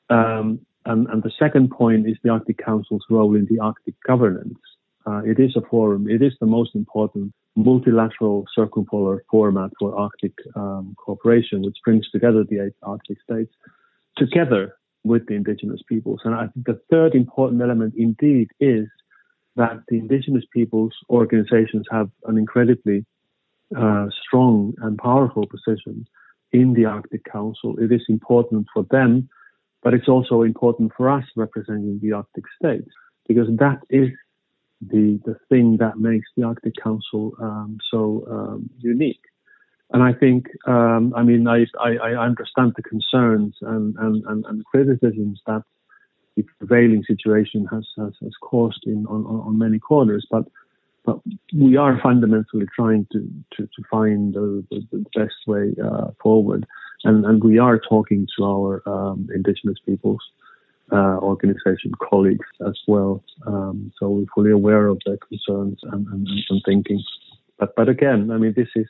Um, 0.09 0.59
and, 0.85 1.07
and, 1.07 1.23
the 1.23 1.31
second 1.39 1.69
point 1.69 2.07
is 2.09 2.17
the 2.23 2.29
Arctic 2.29 2.57
Council's 2.57 3.05
role 3.09 3.35
in 3.35 3.45
the 3.49 3.59
Arctic 3.59 3.93
governance. 4.05 4.57
Uh, 5.05 5.21
it 5.23 5.39
is 5.39 5.55
a 5.55 5.61
forum. 5.61 6.09
It 6.09 6.21
is 6.21 6.33
the 6.39 6.45
most 6.45 6.75
important 6.75 7.33
multilateral 7.55 8.45
circumpolar 8.55 9.23
format 9.29 9.69
for 9.79 9.95
Arctic 9.95 10.33
um, 10.55 10.95
cooperation, 10.97 11.61
which 11.61 11.77
brings 11.85 12.09
together 12.09 12.43
the 12.43 12.65
eight 12.65 12.73
Arctic 12.81 13.17
states 13.21 13.53
together 14.17 14.75
with 15.03 15.25
the 15.27 15.35
indigenous 15.35 15.81
peoples. 15.87 16.21
And 16.23 16.33
I 16.33 16.47
think 16.47 16.65
the 16.65 16.81
third 16.89 17.13
important 17.13 17.61
element 17.61 17.93
indeed 17.97 18.49
is 18.59 18.87
that 19.55 19.81
the 19.87 19.97
indigenous 19.97 20.43
peoples 20.51 20.93
organizations 21.09 21.85
have 21.91 22.09
an 22.25 22.37
incredibly 22.37 23.05
uh, 23.75 24.07
strong 24.25 24.73
and 24.81 24.97
powerful 24.97 25.45
position 25.47 26.05
in 26.51 26.73
the 26.73 26.85
Arctic 26.85 27.23
Council. 27.25 27.75
It 27.79 27.91
is 27.91 28.03
important 28.09 28.67
for 28.73 28.83
them, 28.91 29.29
but 29.81 29.93
it's 29.93 30.07
also 30.07 30.43
important 30.43 30.91
for 30.95 31.09
us 31.09 31.25
representing 31.35 31.99
the 32.01 32.13
Arctic 32.13 32.45
states 32.57 32.89
because 33.27 33.47
that 33.57 33.79
is 33.89 34.09
the 34.81 35.19
the 35.25 35.35
thing 35.49 35.77
that 35.77 35.97
makes 35.97 36.27
the 36.35 36.43
Arctic 36.43 36.73
Council 36.81 37.33
um, 37.39 37.77
so 37.89 38.25
um, 38.29 38.69
unique. 38.79 39.21
And 39.91 40.01
I 40.01 40.11
think, 40.11 40.47
um, 40.65 41.13
I 41.15 41.21
mean, 41.21 41.47
I, 41.47 41.65
I, 41.79 41.97
I, 41.97 42.25
understand 42.25 42.73
the 42.75 42.81
concerns 42.81 43.55
and, 43.61 43.95
and, 43.99 44.23
and, 44.25 44.43
and, 44.45 44.65
criticisms 44.65 45.39
that 45.45 45.61
the 46.35 46.43
prevailing 46.57 47.03
situation 47.05 47.67
has, 47.71 47.85
has, 47.97 48.13
has 48.21 48.33
caused 48.41 48.83
in, 48.85 49.05
on, 49.07 49.25
on 49.25 49.57
many 49.57 49.79
corners, 49.79 50.25
but 50.29 50.45
but 51.05 51.19
we 51.53 51.75
are 51.75 51.99
fundamentally 52.01 52.65
trying 52.73 53.05
to, 53.11 53.29
to, 53.57 53.63
to 53.63 53.83
find 53.91 54.33
the, 54.33 54.65
the, 54.71 55.05
best 55.13 55.35
way 55.45 55.73
uh, 55.83 56.11
forward. 56.21 56.65
And, 57.03 57.25
and 57.25 57.43
we 57.43 57.59
are 57.59 57.77
talking 57.77 58.25
to 58.37 58.45
our 58.45 58.81
um, 58.85 59.27
indigenous 59.35 59.77
peoples 59.85 60.21
uh, 60.91 61.17
organization 61.17 61.91
colleagues 62.09 62.45
as 62.65 62.79
well. 62.87 63.23
Um, 63.45 63.91
so 63.99 64.09
we're 64.09 64.25
fully 64.33 64.51
aware 64.51 64.87
of 64.87 64.99
their 65.05 65.17
concerns 65.17 65.79
and, 65.83 66.07
and, 66.07 66.27
and, 66.49 66.61
thinking. 66.65 67.01
But 67.57 67.73
but 67.75 67.89
again, 67.89 68.31
I 68.31 68.37
mean, 68.37 68.53
this 68.55 68.69
is 68.75 68.87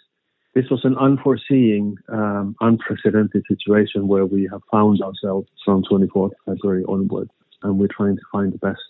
this 0.53 0.69
was 0.69 0.81
an 0.83 0.95
unforeseen, 0.97 1.97
um, 2.09 2.55
unprecedented 2.61 3.43
situation 3.47 4.07
where 4.07 4.25
we 4.25 4.47
have 4.51 4.61
found 4.71 5.01
ourselves 5.01 5.47
from 5.65 5.83
24th 5.83 6.31
February 6.45 6.83
onwards, 6.87 7.31
and 7.63 7.79
we're 7.79 7.87
trying 7.87 8.15
to 8.15 8.21
find 8.31 8.53
the 8.53 8.59
best 8.59 8.81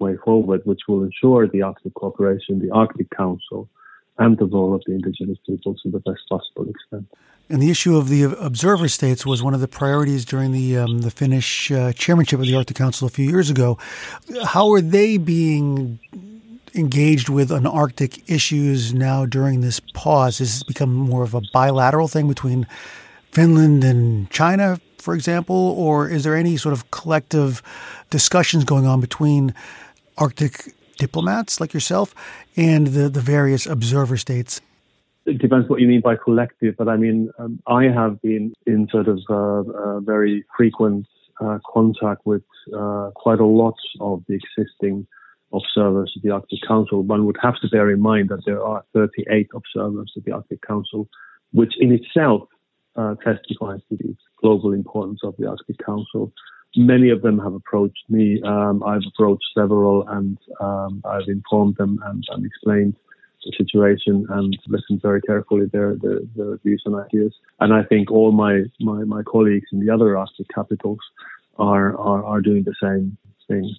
way 0.00 0.16
forward, 0.24 0.62
which 0.64 0.80
will 0.88 1.04
ensure 1.04 1.46
the 1.46 1.62
Arctic 1.62 1.94
cooperation, 1.94 2.58
the 2.58 2.70
Arctic 2.72 3.08
Council, 3.10 3.68
and 4.18 4.38
the 4.38 4.46
role 4.46 4.74
of 4.74 4.82
the 4.86 4.92
indigenous 4.92 5.38
peoples 5.46 5.80
to 5.82 5.90
the 5.90 6.00
best 6.00 6.20
possible 6.28 6.68
extent. 6.68 7.06
And 7.48 7.62
the 7.62 7.70
issue 7.70 7.96
of 7.96 8.08
the 8.08 8.22
observer 8.24 8.88
states 8.88 9.24
was 9.24 9.42
one 9.42 9.54
of 9.54 9.60
the 9.60 9.68
priorities 9.68 10.24
during 10.24 10.52
the 10.52 10.78
um, 10.78 11.00
the 11.00 11.10
Finnish 11.10 11.70
uh, 11.70 11.92
chairmanship 11.92 12.40
of 12.40 12.46
the 12.46 12.54
Arctic 12.54 12.76
Council 12.76 13.06
a 13.06 13.10
few 13.10 13.28
years 13.28 13.50
ago. 13.50 13.78
How 14.44 14.72
are 14.72 14.80
they 14.80 15.18
being 15.18 15.98
engaged 16.74 17.28
with 17.28 17.50
an 17.50 17.66
Arctic 17.66 18.28
issues 18.30 18.92
now 18.92 19.26
during 19.26 19.60
this 19.60 19.80
pause? 19.94 20.38
Has 20.38 20.52
this 20.52 20.62
become 20.62 20.92
more 20.92 21.22
of 21.22 21.34
a 21.34 21.42
bilateral 21.52 22.08
thing 22.08 22.28
between 22.28 22.66
Finland 23.32 23.84
and 23.84 24.30
China, 24.30 24.80
for 24.98 25.14
example, 25.14 25.74
or 25.76 26.08
is 26.08 26.24
there 26.24 26.36
any 26.36 26.56
sort 26.56 26.72
of 26.72 26.90
collective 26.90 27.62
discussions 28.10 28.64
going 28.64 28.86
on 28.86 29.00
between 29.00 29.54
Arctic 30.16 30.74
diplomats 30.98 31.60
like 31.60 31.74
yourself 31.74 32.14
and 32.56 32.88
the, 32.88 33.08
the 33.08 33.20
various 33.20 33.66
observer 33.66 34.16
states? 34.16 34.60
It 35.26 35.38
depends 35.38 35.68
what 35.68 35.80
you 35.80 35.88
mean 35.88 36.00
by 36.00 36.16
collective, 36.16 36.76
but 36.76 36.88
I 36.88 36.96
mean, 36.96 37.30
um, 37.38 37.60
I 37.66 37.84
have 37.84 38.20
been 38.20 38.52
in 38.66 38.88
sort 38.88 39.08
of 39.08 39.20
uh, 39.28 39.34
uh, 39.34 40.00
very 40.00 40.44
frequent 40.56 41.06
uh, 41.40 41.58
contact 41.66 42.26
with 42.26 42.42
uh, 42.76 43.10
quite 43.14 43.40
a 43.40 43.46
lot 43.46 43.76
of 44.00 44.22
the 44.28 44.34
existing 44.34 45.06
observers 45.54 46.12
of 46.16 46.22
the 46.22 46.30
Arctic 46.30 46.60
Council. 46.66 47.02
One 47.02 47.24
would 47.26 47.38
have 47.40 47.60
to 47.60 47.68
bear 47.68 47.90
in 47.90 48.00
mind 48.00 48.28
that 48.30 48.42
there 48.44 48.62
are 48.62 48.84
38 48.92 49.48
observers 49.54 50.12
of 50.16 50.24
the 50.24 50.32
Arctic 50.32 50.62
Council, 50.62 51.08
which 51.52 51.74
in 51.78 51.92
itself 51.92 52.48
uh, 52.96 53.14
testifies 53.16 53.80
to 53.88 53.96
the 53.96 54.14
global 54.42 54.72
importance 54.72 55.20
of 55.22 55.34
the 55.38 55.48
Arctic 55.48 55.78
Council 55.84 56.32
many 56.76 57.10
of 57.10 57.22
them 57.22 57.38
have 57.38 57.54
approached 57.54 58.04
me. 58.08 58.40
Um, 58.42 58.82
I've 58.82 59.02
approached 59.06 59.44
several 59.56 60.06
and 60.08 60.38
um, 60.60 61.02
I've 61.04 61.28
informed 61.28 61.76
them 61.76 61.98
and, 62.04 62.24
and, 62.30 62.44
explained 62.44 62.96
the 63.44 63.52
situation 63.56 64.26
and 64.30 64.56
listened 64.68 65.02
very 65.02 65.20
carefully 65.22 65.66
their, 65.72 65.96
their, 65.96 66.20
their, 66.34 66.56
views 66.58 66.82
and 66.86 66.96
ideas. 66.96 67.34
And 67.60 67.72
I 67.72 67.82
think 67.84 68.10
all 68.10 68.32
my, 68.32 68.62
my, 68.80 69.04
my 69.04 69.22
colleagues 69.22 69.68
in 69.72 69.84
the 69.84 69.92
other 69.92 70.16
Arctic 70.16 70.46
capitals 70.54 71.00
are, 71.58 71.96
are, 71.98 72.24
are 72.24 72.40
doing 72.40 72.64
the 72.64 72.74
same 72.82 73.16
thing. 73.48 73.74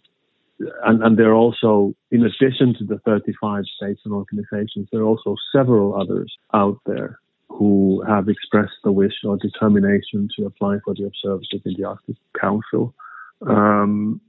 And, 0.83 1.03
and 1.03 1.17
there 1.17 1.31
are 1.31 1.35
also, 1.35 1.93
in 2.11 2.23
addition 2.23 2.75
to 2.79 2.85
the 2.85 2.99
35 2.99 3.63
states 3.75 4.01
and 4.05 4.13
organizations, 4.13 4.87
there 4.91 5.01
are 5.01 5.05
also 5.05 5.35
several 5.53 5.99
others 5.99 6.33
out 6.53 6.79
there 6.85 7.19
who 7.49 8.03
have 8.07 8.29
expressed 8.29 8.75
the 8.83 8.91
wish 8.91 9.13
or 9.23 9.37
determination 9.37 10.27
to 10.37 10.45
apply 10.45 10.77
for 10.83 10.93
the 10.93 11.03
observership 11.03 11.61
in 11.65 11.73
the 11.77 11.83
Arctic 11.83 12.15
Council. 12.39 12.93
Um, 13.45 14.21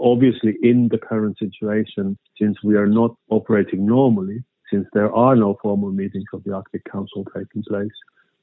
obviously, 0.00 0.56
in 0.62 0.88
the 0.90 0.98
current 0.98 1.38
situation, 1.38 2.16
since 2.40 2.56
we 2.62 2.76
are 2.76 2.86
not 2.86 3.16
operating 3.30 3.86
normally, 3.86 4.44
since 4.70 4.86
there 4.92 5.12
are 5.12 5.36
no 5.36 5.56
formal 5.62 5.90
meetings 5.90 6.26
of 6.32 6.44
the 6.44 6.52
Arctic 6.52 6.84
Council 6.90 7.24
taking 7.36 7.62
place, 7.62 7.92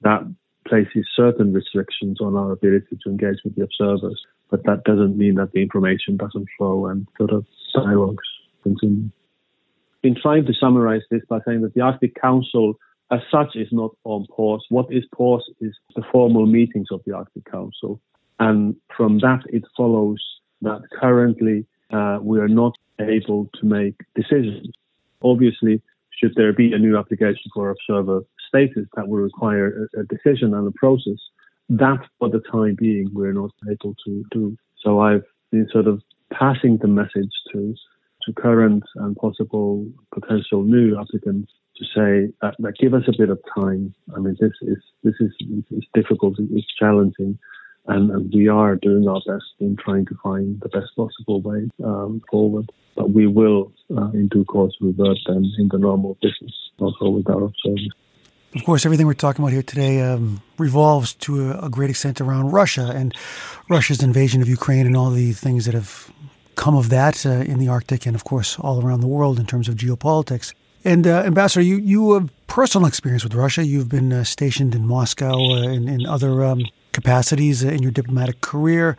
that 0.01 0.23
places 0.67 1.05
certain 1.15 1.53
restrictions 1.53 2.21
on 2.21 2.35
our 2.35 2.51
ability 2.51 2.97
to 3.03 3.09
engage 3.09 3.37
with 3.43 3.55
the 3.55 3.63
observers. 3.63 4.21
But 4.49 4.63
that 4.65 4.83
doesn't 4.83 5.17
mean 5.17 5.35
that 5.35 5.51
the 5.51 5.61
information 5.61 6.17
doesn't 6.17 6.47
flow 6.57 6.85
and 6.87 7.07
sort 7.17 7.31
of 7.31 7.45
dialogues 7.73 8.27
continue. 8.61 9.09
Been 10.01 10.15
trying 10.21 10.45
to 10.45 10.53
summarize 10.53 11.01
this 11.09 11.21
by 11.27 11.39
saying 11.45 11.61
that 11.61 11.73
the 11.73 11.81
Arctic 11.81 12.13
Council 12.21 12.77
as 13.11 13.21
such 13.31 13.55
is 13.55 13.67
not 13.71 13.91
on 14.05 14.25
pause. 14.27 14.65
What 14.69 14.87
is 14.91 15.03
pause 15.15 15.43
is 15.61 15.73
the 15.95 16.03
formal 16.11 16.45
meetings 16.45 16.87
of 16.91 17.01
the 17.05 17.13
Arctic 17.13 17.45
Council. 17.45 18.01
And 18.39 18.75
from 18.95 19.19
that, 19.19 19.41
it 19.47 19.63
follows 19.77 20.23
that 20.61 20.81
currently 20.99 21.65
uh, 21.91 22.19
we 22.21 22.39
are 22.39 22.47
not 22.47 22.73
able 22.99 23.49
to 23.59 23.65
make 23.65 23.95
decisions. 24.15 24.67
Obviously, 25.21 25.81
should 26.11 26.33
there 26.35 26.53
be 26.53 26.73
a 26.73 26.79
new 26.79 26.97
application 26.97 27.51
for 27.53 27.69
observer 27.69 28.21
status 28.47 28.87
that 28.95 29.07
will 29.07 29.19
require 29.19 29.87
a, 29.95 30.01
a 30.01 30.03
decision 30.05 30.53
and 30.53 30.67
a 30.67 30.71
process, 30.71 31.19
that 31.77 31.99
for 32.19 32.29
the 32.29 32.41
time 32.51 32.75
being 32.77 33.09
we're 33.13 33.33
not 33.33 33.51
able 33.69 33.95
to 34.05 34.23
do. 34.31 34.57
So 34.81 34.99
I've 34.99 35.25
been 35.51 35.67
sort 35.71 35.87
of 35.87 36.01
passing 36.31 36.77
the 36.81 36.87
message 36.87 37.33
to 37.51 37.75
to 38.23 38.33
current 38.33 38.83
and 38.95 39.15
possible 39.17 39.85
potential 40.13 40.63
new 40.63 40.97
applicants 40.97 41.51
to 41.75 41.85
say 41.85 42.33
that, 42.41 42.55
that, 42.59 42.77
give 42.79 42.93
us 42.93 43.03
a 43.07 43.17
bit 43.17 43.29
of 43.29 43.39
time. 43.53 43.93
I 44.15 44.19
mean, 44.19 44.37
this 44.39 44.51
is 44.61 44.77
this 45.03 45.15
is 45.19 45.31
it's 45.71 45.87
difficult, 45.93 46.35
it's 46.39 46.67
challenging, 46.79 47.37
and, 47.87 48.11
and, 48.11 48.31
we 48.33 48.47
are 48.47 48.75
doing 48.75 49.07
our 49.07 49.21
best 49.27 49.45
in 49.59 49.75
trying 49.75 50.05
to 50.05 50.15
find 50.23 50.61
the 50.61 50.69
best 50.69 50.95
possible 50.95 51.41
way 51.41 51.67
um, 51.83 52.21
forward. 52.29 52.71
But 52.95 53.09
we 53.09 53.25
will, 53.27 53.73
uh, 53.97 54.11
in 54.11 54.27
due 54.27 54.45
course, 54.45 54.77
revert 54.79 55.17
them 55.25 55.43
in 55.57 55.67
the 55.71 55.79
normal 55.79 56.17
business, 56.21 56.53
also 56.79 57.09
with 57.09 57.27
our 57.29 57.43
observers. 57.43 57.89
Of 58.55 58.65
course, 58.65 58.85
everything 58.85 59.07
we're 59.07 59.15
talking 59.15 59.43
about 59.43 59.51
here 59.51 59.63
today 59.63 59.99
um, 60.01 60.39
revolves 60.59 61.15
to 61.15 61.51
a, 61.51 61.65
a, 61.65 61.69
great 61.69 61.89
extent 61.89 62.21
around 62.21 62.51
Russia 62.51 62.91
and 62.93 63.11
Russia's 63.67 64.03
invasion 64.03 64.43
of 64.43 64.47
Ukraine 64.47 64.85
and 64.85 64.95
all 64.95 65.09
the 65.09 65.31
things 65.31 65.65
that 65.65 65.73
have 65.73 66.11
come 66.53 66.75
of 66.75 66.89
that 66.89 67.25
uh, 67.25 67.29
in 67.31 67.57
the 67.57 67.67
Arctic 67.67 68.05
and, 68.05 68.15
of 68.15 68.25
course, 68.25 68.59
all 68.59 68.85
around 68.85 69.01
the 69.01 69.07
world 69.07 69.39
in 69.39 69.47
terms 69.47 69.67
of 69.67 69.73
geopolitics. 69.73 70.53
And 70.85 71.07
uh, 71.07 71.23
Ambassador, 71.25 71.63
you 71.63 71.77
you 71.77 72.13
have 72.13 72.29
personal 72.45 72.85
experience 72.87 73.23
with 73.23 73.33
Russia. 73.33 73.65
You've 73.65 73.89
been 73.89 74.13
uh, 74.13 74.23
stationed 74.23 74.75
in 74.75 74.85
Moscow 74.85 75.33
uh, 75.33 75.63
and 75.63 75.89
in 75.89 76.05
other 76.05 76.43
um, 76.45 76.67
capacities 76.91 77.63
in 77.63 77.81
your 77.81 77.91
diplomatic 77.91 78.41
career, 78.41 78.97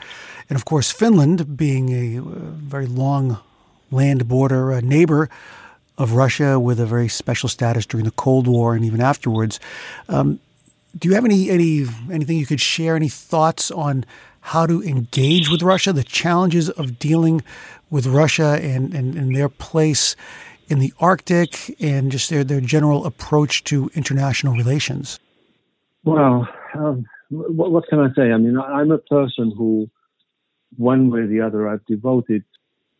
and 0.49 0.57
of 0.57 0.65
course, 0.65 0.91
Finland, 0.91 1.57
being 1.57 1.91
a 1.91 2.19
uh, 2.19 2.23
very 2.75 2.87
long 2.87 3.39
land 3.93 4.27
border 4.27 4.73
uh, 4.73 4.81
neighbor 4.81 5.29
of 5.99 6.13
Russia 6.13 6.59
with 6.59 6.81
a 6.81 6.87
very 6.87 7.09
special 7.09 7.49
status 7.49 7.87
during 7.87 8.05
the 8.05 8.11
Cold 8.13 8.47
War 8.47 8.75
and 8.75 8.85
even 8.85 9.01
afterwards. 9.01 9.61
Um, 10.09 10.41
do 10.97 11.09
you 11.09 11.15
have 11.15 11.25
any 11.25 11.51
any 11.51 11.87
anything 12.13 12.37
you 12.37 12.47
could 12.47 12.61
share? 12.61 12.97
Any 12.97 13.09
thoughts 13.09 13.71
on 13.71 14.05
how 14.41 14.67
to 14.67 14.83
engage 14.83 15.49
with 15.49 15.63
Russia, 15.63 15.93
the 15.93 16.05
challenges 16.05 16.69
of 16.71 16.99
dealing 16.99 17.43
with 17.91 18.07
Russia 18.07 18.59
and, 18.63 18.93
and, 18.93 19.15
and 19.15 19.35
their 19.35 19.49
place 19.49 20.17
in 20.69 20.81
the 20.81 20.93
Arctic 21.01 21.75
and 21.81 22.13
just 22.13 22.29
their, 22.29 22.45
their 22.45 22.61
general 22.61 23.07
approach 23.07 23.65
to 23.65 23.91
international 23.95 24.55
relations? 24.55 25.19
Well, 26.05 26.47
um, 26.75 27.07
what, 27.31 27.73
what, 27.73 27.89
can 27.89 28.01
I 28.01 28.09
say? 28.15 28.33
I 28.33 28.37
mean, 28.37 28.59
I'm 28.59 28.91
a 28.91 28.99
person 28.99 29.53
who, 29.57 29.89
one 30.77 31.11
way 31.11 31.21
or 31.21 31.27
the 31.27 31.41
other, 31.41 31.67
I've 31.67 31.85
devoted, 31.87 32.45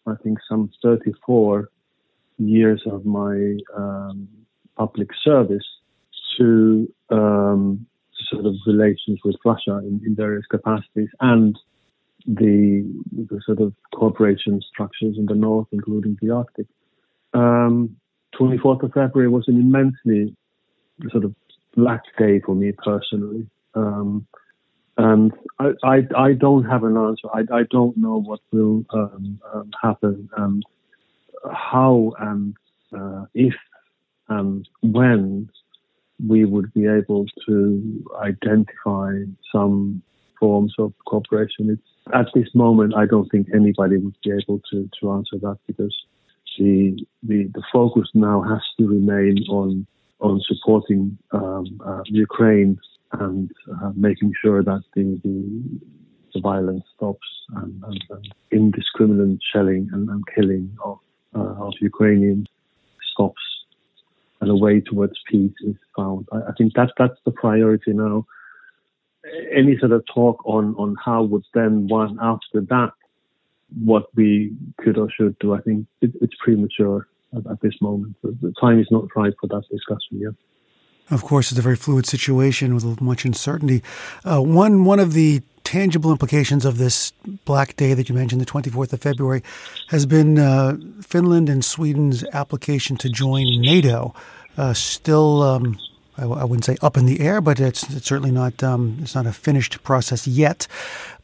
I 0.07 0.15
think, 0.23 0.39
some 0.49 0.71
34 0.83 1.69
years 2.39 2.83
of 2.87 3.05
my 3.05 3.57
um, 3.77 4.29
public 4.77 5.09
service 5.23 5.65
to 6.37 6.93
um, 7.11 7.87
sort 8.31 8.47
of 8.47 8.55
relations 8.67 9.21
with 9.25 9.37
Russia 9.45 9.79
in, 9.79 10.01
in 10.05 10.15
various 10.15 10.45
capacities 10.51 11.09
and 11.21 11.59
the, 12.27 12.91
the, 13.13 13.41
sort 13.45 13.61
of 13.61 13.73
cooperation 13.95 14.61
structures 14.73 15.17
in 15.19 15.27
the 15.27 15.35
north, 15.35 15.69
including 15.73 16.17
the 16.23 16.31
Arctic. 16.31 16.67
Um, 17.35 17.97
24th 18.39 18.83
of 18.83 18.93
February 18.93 19.29
was 19.29 19.45
an 19.47 19.57
immensely 19.57 20.35
sort 21.11 21.25
of 21.25 21.35
black 21.77 22.03
day 22.19 22.41
for 22.41 22.55
me 22.55 22.73
personally. 22.73 23.47
Um, 23.75 24.27
and 24.97 25.33
I, 25.59 25.73
I, 25.83 26.03
I, 26.17 26.33
don't 26.33 26.65
have 26.65 26.85
an 26.85 26.97
answer. 26.97 27.29
I, 27.35 27.41
I 27.53 27.63
don't 27.71 27.97
know 27.97 28.21
what 28.21 28.41
will 28.53 28.85
um, 28.93 29.41
um, 29.53 29.71
happen 29.83 30.29
and 30.37 30.63
how 31.53 32.13
and 32.19 32.55
uh, 32.97 33.25
if 33.35 33.55
and 34.29 34.69
when 34.83 35.49
we 36.27 36.45
would 36.45 36.73
be 36.73 36.87
able 36.87 37.27
to 37.47 38.05
identify 38.23 39.13
some 39.53 40.03
forms 40.39 40.75
of 40.79 40.93
cooperation. 41.07 41.71
It's, 41.71 42.15
at 42.15 42.27
this 42.35 42.49
moment, 42.55 42.95
I 42.95 43.07
don't 43.07 43.29
think 43.31 43.49
anybody 43.55 43.97
would 43.97 44.17
be 44.23 44.31
able 44.31 44.61
to, 44.71 44.89
to 45.01 45.13
answer 45.13 45.39
that 45.41 45.59
because 45.67 45.95
the, 46.59 46.97
the, 47.23 47.51
the 47.53 47.63
focus 47.73 48.09
now 48.15 48.43
has 48.43 48.63
to 48.79 48.87
remain 48.87 49.39
on 49.49 49.87
on 50.21 50.41
supporting 50.47 51.19
um, 51.33 51.81
uh, 51.87 52.01
Ukraine 52.07 52.79
and 53.13 53.51
uh, 53.71 53.91
making 53.95 54.33
sure 54.43 54.63
that 54.63 54.83
the, 54.95 55.21
the, 55.23 55.81
the 56.33 56.41
violence 56.41 56.85
stops 56.97 57.27
and, 57.57 57.83
and, 57.85 58.05
and 58.11 58.35
indiscriminate 58.51 59.41
shelling 59.53 59.89
and, 59.93 60.09
and 60.09 60.25
killing 60.35 60.75
of, 60.83 60.99
uh, 61.35 61.67
of 61.67 61.75
Ukrainians 61.81 62.49
stops 63.13 63.43
and 64.41 64.51
a 64.51 64.55
way 64.55 64.81
towards 64.81 65.15
peace 65.31 65.55
is 65.65 65.77
found. 65.97 66.27
I, 66.33 66.39
I 66.49 66.53
think 66.57 66.75
that 66.75 66.93
that's 66.99 67.19
the 67.25 67.31
priority 67.31 67.93
now. 67.93 68.27
Any 69.55 69.79
sort 69.79 69.93
of 69.93 70.05
talk 70.13 70.43
on, 70.45 70.75
on 70.77 70.97
how 71.03 71.23
would 71.23 71.45
then 71.55 71.89
one 71.89 72.19
after 72.21 72.61
that 72.61 72.93
what 73.83 74.07
we 74.15 74.53
could 74.79 74.99
or 74.99 75.11
should 75.11 75.39
do, 75.39 75.55
I 75.55 75.61
think 75.61 75.87
it, 76.01 76.13
it's 76.21 76.35
premature 76.39 77.09
at, 77.35 77.47
at, 77.51 77.61
this 77.61 77.75
moment. 77.81 78.17
The, 78.23 78.37
the 78.41 78.53
time 78.61 78.79
is 78.79 78.87
not 78.91 79.05
right 79.17 79.33
for 79.41 79.47
that 79.49 79.65
discussion 79.71 80.21
yet. 80.21 80.35
Of 81.11 81.23
course, 81.23 81.51
it's 81.51 81.59
a 81.59 81.63
very 81.63 81.77
fluid 81.77 82.07
situation 82.07 82.75
with 82.75 83.01
much 83.01 83.25
uncertainty. 83.25 83.83
Uh, 84.25 84.41
one 84.41 84.85
one 84.85 85.01
of 85.01 85.13
the 85.13 85.43
tangible 85.65 86.13
implications 86.13 86.65
of 86.65 86.79
this 86.79 87.13
Black 87.45 87.75
Day 87.77 87.95
that 87.95 88.09
you 88.09 88.15
mentioned, 88.15 88.41
the 88.41 88.47
24th 88.47 88.93
of 88.93 89.01
February, 89.01 89.43
has 89.89 90.07
been 90.07 90.39
uh, 90.39 90.77
Finland 91.03 91.49
and 91.49 91.65
Sweden's 91.65 92.25
application 92.33 92.97
to 92.99 93.09
join 93.09 93.47
NATO. 93.61 94.15
Uh, 94.57 94.73
still, 94.73 95.43
um, 95.43 95.79
I, 96.17 96.27
wouldn't 96.27 96.65
say 96.65 96.77
up 96.81 96.97
in 96.97 97.07
the 97.07 97.21
air, 97.21 97.41
but 97.41 97.59
it's, 97.59 97.83
it's 97.95 98.07
certainly 98.07 98.31
not 98.31 98.63
um, 98.63 98.99
it's 99.03 99.15
not 99.15 99.27
a 99.27 99.33
finished 99.33 99.83
process 99.83 100.29
yet. 100.29 100.69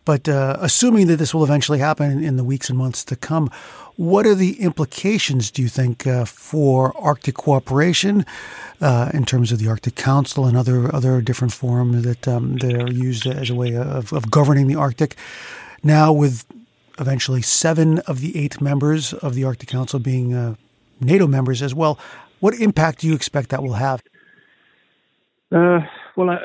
But 0.05 0.29
uh, 0.29 0.57
assuming 0.61 1.07
that 1.09 1.17
this 1.17 1.35
will 1.35 1.45
eventually 1.45 1.79
happen 1.79 2.23
in 2.25 2.37
the 2.37 2.45
weeks 2.45 2.71
and 2.71 2.79
months 2.79 3.05
to 3.05 3.17
come, 3.17 3.51
what 3.97 4.27
are 4.27 4.35
the 4.35 4.61
implications, 4.61 5.51
do 5.51 5.61
you 5.61 5.69
think, 5.69 6.07
uh, 6.07 6.25
for 6.25 6.95
Arctic 6.99 7.35
cooperation 7.35 8.25
uh, 8.81 9.11
in 9.13 9.27
terms 9.27 9.53
of 9.53 9.59
the 9.59 9.69
Arctic 9.69 9.97
Council 9.97 10.47
and 10.47 10.57
other 10.57 10.95
other 10.95 11.21
different 11.21 11.53
forums 11.53 12.03
that 12.05 12.27
um, 12.27 12.57
that 12.57 12.75
are 12.75 12.91
used 12.91 13.27
as 13.27 13.51
a 13.51 13.55
way 13.55 13.77
of, 13.77 14.13
of 14.13 14.31
governing 14.31 14.69
the 14.69 14.77
Arctic? 14.77 15.17
Now, 15.83 16.13
with 16.13 16.47
eventually 16.99 17.43
seven 17.43 17.99
of 18.01 18.21
the 18.21 18.37
eight 18.39 18.61
members 18.61 19.13
of 19.13 19.35
the 19.35 19.45
Arctic 19.45 19.69
Council 19.69 19.99
being 19.99 20.35
uh, 20.35 20.55
NATO 21.01 21.27
members 21.27 21.63
as 21.63 21.75
well, 21.75 21.99
what 22.41 22.55
impact 22.55 23.01
do 23.01 23.07
you 23.07 23.15
expect 23.15 23.51
that 23.51 23.63
will 23.63 23.75
have? 23.75 24.03
Uh, 25.53 25.81
well, 26.17 26.31
I, 26.31 26.39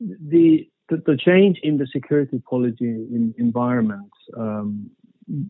the, 0.00 0.68
the, 0.88 0.96
the 1.06 1.16
change 1.16 1.58
in 1.62 1.78
the 1.78 1.86
security 1.86 2.40
policy 2.48 2.90
in 3.16 3.34
environment 3.38 4.10
um, 4.36 4.90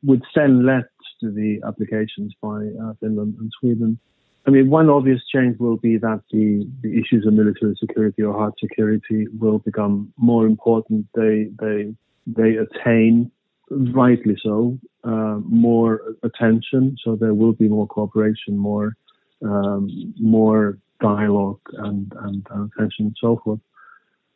would 0.02 0.22
send 0.34 0.64
lead 0.66 0.86
to 1.20 1.30
the 1.30 1.60
applications 1.66 2.34
by 2.40 2.66
uh, 2.82 2.92
Finland 3.00 3.36
and 3.38 3.50
Sweden. 3.60 3.98
I 4.46 4.50
mean, 4.50 4.70
one 4.70 4.88
obvious 4.88 5.20
change 5.32 5.58
will 5.58 5.76
be 5.76 5.98
that 5.98 6.22
the, 6.32 6.66
the 6.82 6.98
issues 6.98 7.26
of 7.26 7.34
military 7.34 7.74
security 7.78 8.22
or 8.22 8.32
hard 8.32 8.54
security 8.58 9.26
will 9.38 9.58
become 9.58 10.12
more 10.16 10.46
important. 10.46 11.06
They 11.14 11.50
they 11.60 11.94
they 12.26 12.56
attain, 12.56 13.30
rightly 13.70 14.36
so, 14.42 14.78
uh, 15.04 15.38
more 15.44 16.00
attention. 16.22 16.96
So 17.04 17.14
there 17.14 17.34
will 17.34 17.52
be 17.52 17.68
more 17.68 17.86
cooperation, 17.86 18.56
more 18.56 18.96
um, 19.44 20.14
more 20.18 20.78
dialogue 21.00 21.60
and, 21.74 22.12
and 22.22 22.46
attention 22.50 23.06
and 23.06 23.16
so 23.20 23.40
forth. 23.44 23.60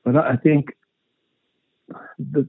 But 0.05 0.17
I 0.17 0.37
think 0.37 0.75
the 2.19 2.49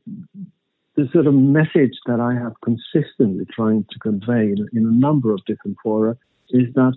the 0.95 1.10
sort 1.12 1.25
of 1.25 1.34
message 1.34 1.97
that 2.06 2.19
I 2.19 2.36
have 2.36 2.53
consistently 2.63 3.45
trying 3.51 3.86
to 3.89 3.99
convey 3.99 4.51
in, 4.51 4.67
in 4.73 4.86
a 4.86 4.91
number 4.91 5.34
of 5.34 5.43
different 5.45 5.77
fora 5.82 6.15
is 6.49 6.71
that 6.75 6.93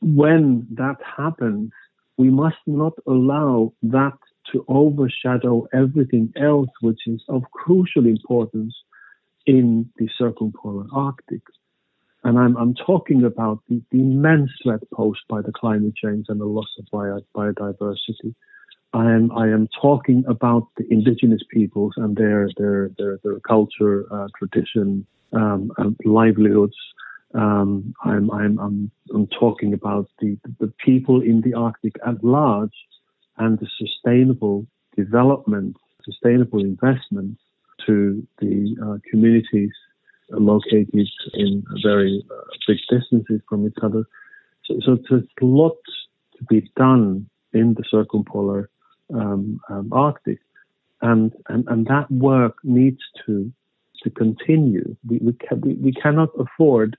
when 0.00 0.66
that 0.72 0.96
happens, 1.16 1.72
we 2.16 2.30
must 2.30 2.56
not 2.66 2.94
allow 3.06 3.74
that 3.82 4.16
to 4.52 4.64
overshadow 4.68 5.66
everything 5.74 6.32
else 6.36 6.70
which 6.80 7.00
is 7.06 7.22
of 7.28 7.42
crucial 7.52 8.06
importance 8.06 8.74
in 9.46 9.90
the 9.98 10.08
circumpolar 10.18 10.86
Arctic. 10.92 11.42
And 12.22 12.38
I'm, 12.38 12.56
I'm 12.56 12.74
talking 12.74 13.24
about 13.24 13.60
the, 13.68 13.82
the 13.90 14.00
immense 14.00 14.50
threat 14.62 14.80
posed 14.92 15.20
by 15.28 15.42
the 15.42 15.52
climate 15.52 15.94
change 15.96 16.26
and 16.28 16.40
the 16.40 16.46
loss 16.46 16.70
of 16.78 16.86
biodiversity. 16.90 18.34
I 18.94 19.12
am 19.12 19.32
I 19.32 19.48
am 19.48 19.68
talking 19.82 20.24
about 20.28 20.68
the 20.76 20.86
indigenous 20.88 21.42
peoples 21.50 21.94
and 21.96 22.16
their 22.16 22.48
their 22.56 22.90
their, 22.96 23.18
their 23.24 23.40
culture, 23.40 24.06
uh, 24.10 24.28
tradition, 24.38 25.04
um, 25.32 25.72
and 25.78 25.96
livelihoods. 26.04 26.76
Um, 27.34 27.92
I'm, 28.04 28.30
I'm 28.30 28.58
I'm 28.60 28.90
I'm 29.12 29.26
talking 29.26 29.74
about 29.74 30.08
the 30.20 30.38
the 30.60 30.72
people 30.84 31.20
in 31.20 31.40
the 31.40 31.54
Arctic 31.54 31.96
at 32.06 32.22
large 32.22 32.76
and 33.36 33.58
the 33.58 33.66
sustainable 33.76 34.64
development, 34.96 35.76
sustainable 36.04 36.60
investment 36.60 37.36
to 37.86 38.24
the 38.38 38.76
uh, 38.80 38.98
communities 39.10 39.72
located 40.30 40.88
in 41.34 41.64
very 41.82 42.24
uh, 42.30 42.44
big 42.68 42.78
distances 42.88 43.40
from 43.48 43.66
each 43.66 43.76
other. 43.82 44.04
So, 44.64 44.78
so 44.84 44.98
there's 45.10 45.24
a 45.42 45.44
lot 45.44 45.76
to 46.38 46.44
be 46.44 46.70
done 46.76 47.28
in 47.52 47.74
the 47.74 47.84
circumpolar 47.90 48.70
um, 49.14 49.60
um, 49.70 49.88
Arctic, 49.92 50.40
and, 51.00 51.32
and 51.48 51.66
and 51.68 51.86
that 51.86 52.10
work 52.10 52.56
needs 52.64 53.00
to 53.26 53.52
to 54.02 54.10
continue. 54.10 54.96
We 55.06 55.18
we, 55.18 55.32
can, 55.34 55.60
we, 55.60 55.74
we 55.74 55.92
cannot 55.92 56.30
afford 56.38 56.96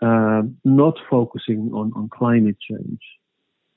uh, 0.00 0.42
not 0.64 0.94
focusing 1.10 1.70
on, 1.74 1.92
on 1.96 2.08
climate 2.08 2.56
change 2.60 3.00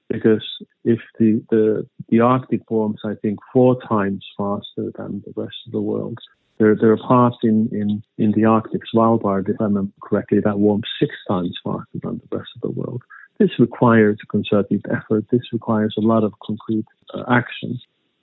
because 0.08 0.44
if 0.84 1.00
the, 1.20 1.44
the 1.50 1.88
the 2.10 2.20
Arctic 2.20 2.70
warms, 2.70 3.00
I 3.06 3.14
think, 3.22 3.40
four 3.54 3.82
times 3.88 4.26
faster 4.38 4.92
than 4.98 5.24
the 5.26 5.34
rest 5.36 5.56
of 5.66 5.72
the 5.72 5.82
world. 5.82 6.20
There, 6.58 6.76
there 6.76 6.92
are 6.92 6.98
parts 6.98 7.38
in, 7.42 7.70
in, 7.72 8.04
in 8.20 8.34
the 8.34 8.46
Arctic, 8.46 8.82
Svalbard, 8.94 9.50
if 9.50 9.56
I 9.60 9.64
remember 9.64 9.94
correctly, 10.04 10.42
that 10.42 10.60
warm 10.60 10.82
six 11.00 11.16
times 11.28 11.58
faster 11.64 11.98
than 12.04 12.22
the 12.30 12.38
rest 12.38 12.50
of 12.56 12.62
the 12.62 12.70
world. 12.70 13.02
This 13.42 13.58
requires 13.58 14.20
a 14.22 14.28
concerted 14.28 14.86
effort. 14.96 15.26
This 15.32 15.42
requires 15.52 15.96
a 15.98 16.02
lot 16.02 16.24
of 16.24 16.32
concrete 16.46 16.86
uh. 17.16 17.24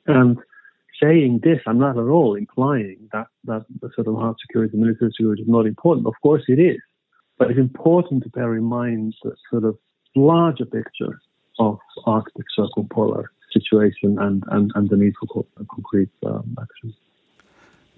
And 0.06 0.38
saying 1.02 1.40
this, 1.42 1.58
I'm 1.66 1.80
not 1.80 1.98
at 1.98 2.04
all 2.04 2.36
implying 2.36 3.08
that, 3.12 3.26
that 3.46 3.64
the 3.80 3.90
sort 3.96 4.06
of 4.06 4.14
hard 4.14 4.36
security, 4.40 4.76
military 4.76 5.10
security 5.10 5.42
is 5.42 5.48
not 5.48 5.66
important. 5.66 6.06
Of 6.06 6.14
course 6.22 6.44
it 6.46 6.60
is. 6.60 6.78
But 7.36 7.50
it's 7.50 7.58
important 7.58 8.22
to 8.22 8.28
bear 8.28 8.54
in 8.54 8.62
mind 8.62 9.16
the 9.24 9.34
sort 9.50 9.64
of 9.64 9.76
larger 10.14 10.66
picture 10.66 11.20
of 11.58 11.80
Arctic 12.06 12.46
circumpolar 12.54 13.32
situation 13.52 14.18
and, 14.20 14.44
and, 14.52 14.70
and 14.76 14.88
the 14.88 14.96
need 14.96 15.14
for 15.18 15.44
concrete 15.68 16.10
um, 16.26 16.56
action. 16.62 16.94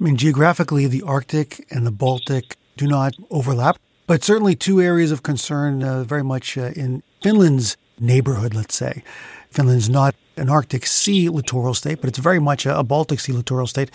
I 0.00 0.04
mean, 0.04 0.16
geographically, 0.16 0.86
the 0.86 1.02
Arctic 1.02 1.66
and 1.70 1.86
the 1.86 1.90
Baltic 1.90 2.56
do 2.78 2.86
not 2.86 3.14
overlap, 3.30 3.78
but 4.06 4.24
certainly 4.24 4.54
two 4.56 4.80
areas 4.80 5.12
of 5.12 5.22
concern 5.22 5.84
uh, 5.84 6.02
very 6.04 6.24
much 6.24 6.56
uh, 6.56 6.70
in 6.74 7.02
Finland's 7.22 7.76
neighborhood, 7.98 8.54
let's 8.54 8.74
say. 8.74 9.02
Finland's 9.50 9.88
not 9.88 10.14
an 10.36 10.48
Arctic 10.48 10.86
Sea 10.86 11.28
littoral 11.28 11.74
state, 11.74 12.00
but 12.00 12.08
it's 12.08 12.18
very 12.18 12.38
much 12.38 12.64
a, 12.64 12.82
Baltic 12.82 13.20
Sea 13.20 13.32
littoral 13.32 13.66
state. 13.66 13.90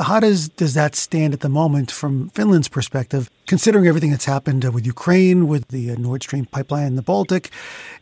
How 0.00 0.20
does 0.20 0.48
does 0.50 0.74
that 0.74 0.94
stand 0.94 1.34
at 1.34 1.40
the 1.40 1.48
moment 1.48 1.90
from 1.90 2.30
Finland's 2.30 2.68
perspective, 2.68 3.30
considering 3.46 3.86
everything 3.86 4.10
that's 4.10 4.26
happened 4.26 4.64
uh, 4.64 4.70
with 4.70 4.86
Ukraine, 4.86 5.48
with 5.48 5.68
the 5.68 5.90
uh, 5.90 5.96
Nord 5.96 6.22
Stream 6.22 6.44
pipeline 6.44 6.86
in 6.86 6.96
the 6.96 7.02
Baltic, 7.02 7.50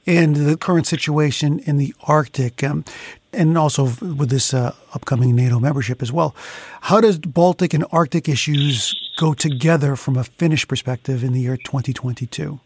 and 0.06 0.36
the 0.36 0.56
current 0.56 0.86
situation 0.86 1.60
in 1.60 1.78
the 1.78 1.94
Arctic? 2.02 2.62
Um, 2.62 2.84
and 3.32 3.58
also 3.58 3.84
with 3.84 4.30
this 4.30 4.54
uh, 4.54 4.74
upcoming 4.94 5.36
NATO 5.36 5.60
membership 5.60 6.00
as 6.00 6.10
well. 6.10 6.34
How 6.82 7.02
does 7.02 7.18
Baltic 7.18 7.74
and 7.74 7.84
Arctic 7.92 8.28
issues 8.28 8.94
go 9.18 9.34
together 9.34 9.94
from 9.94 10.16
a 10.16 10.24
Finnish 10.24 10.66
perspective 10.66 11.22
in 11.22 11.32
the 11.32 11.40
year 11.40 11.58
2022? 11.58 12.60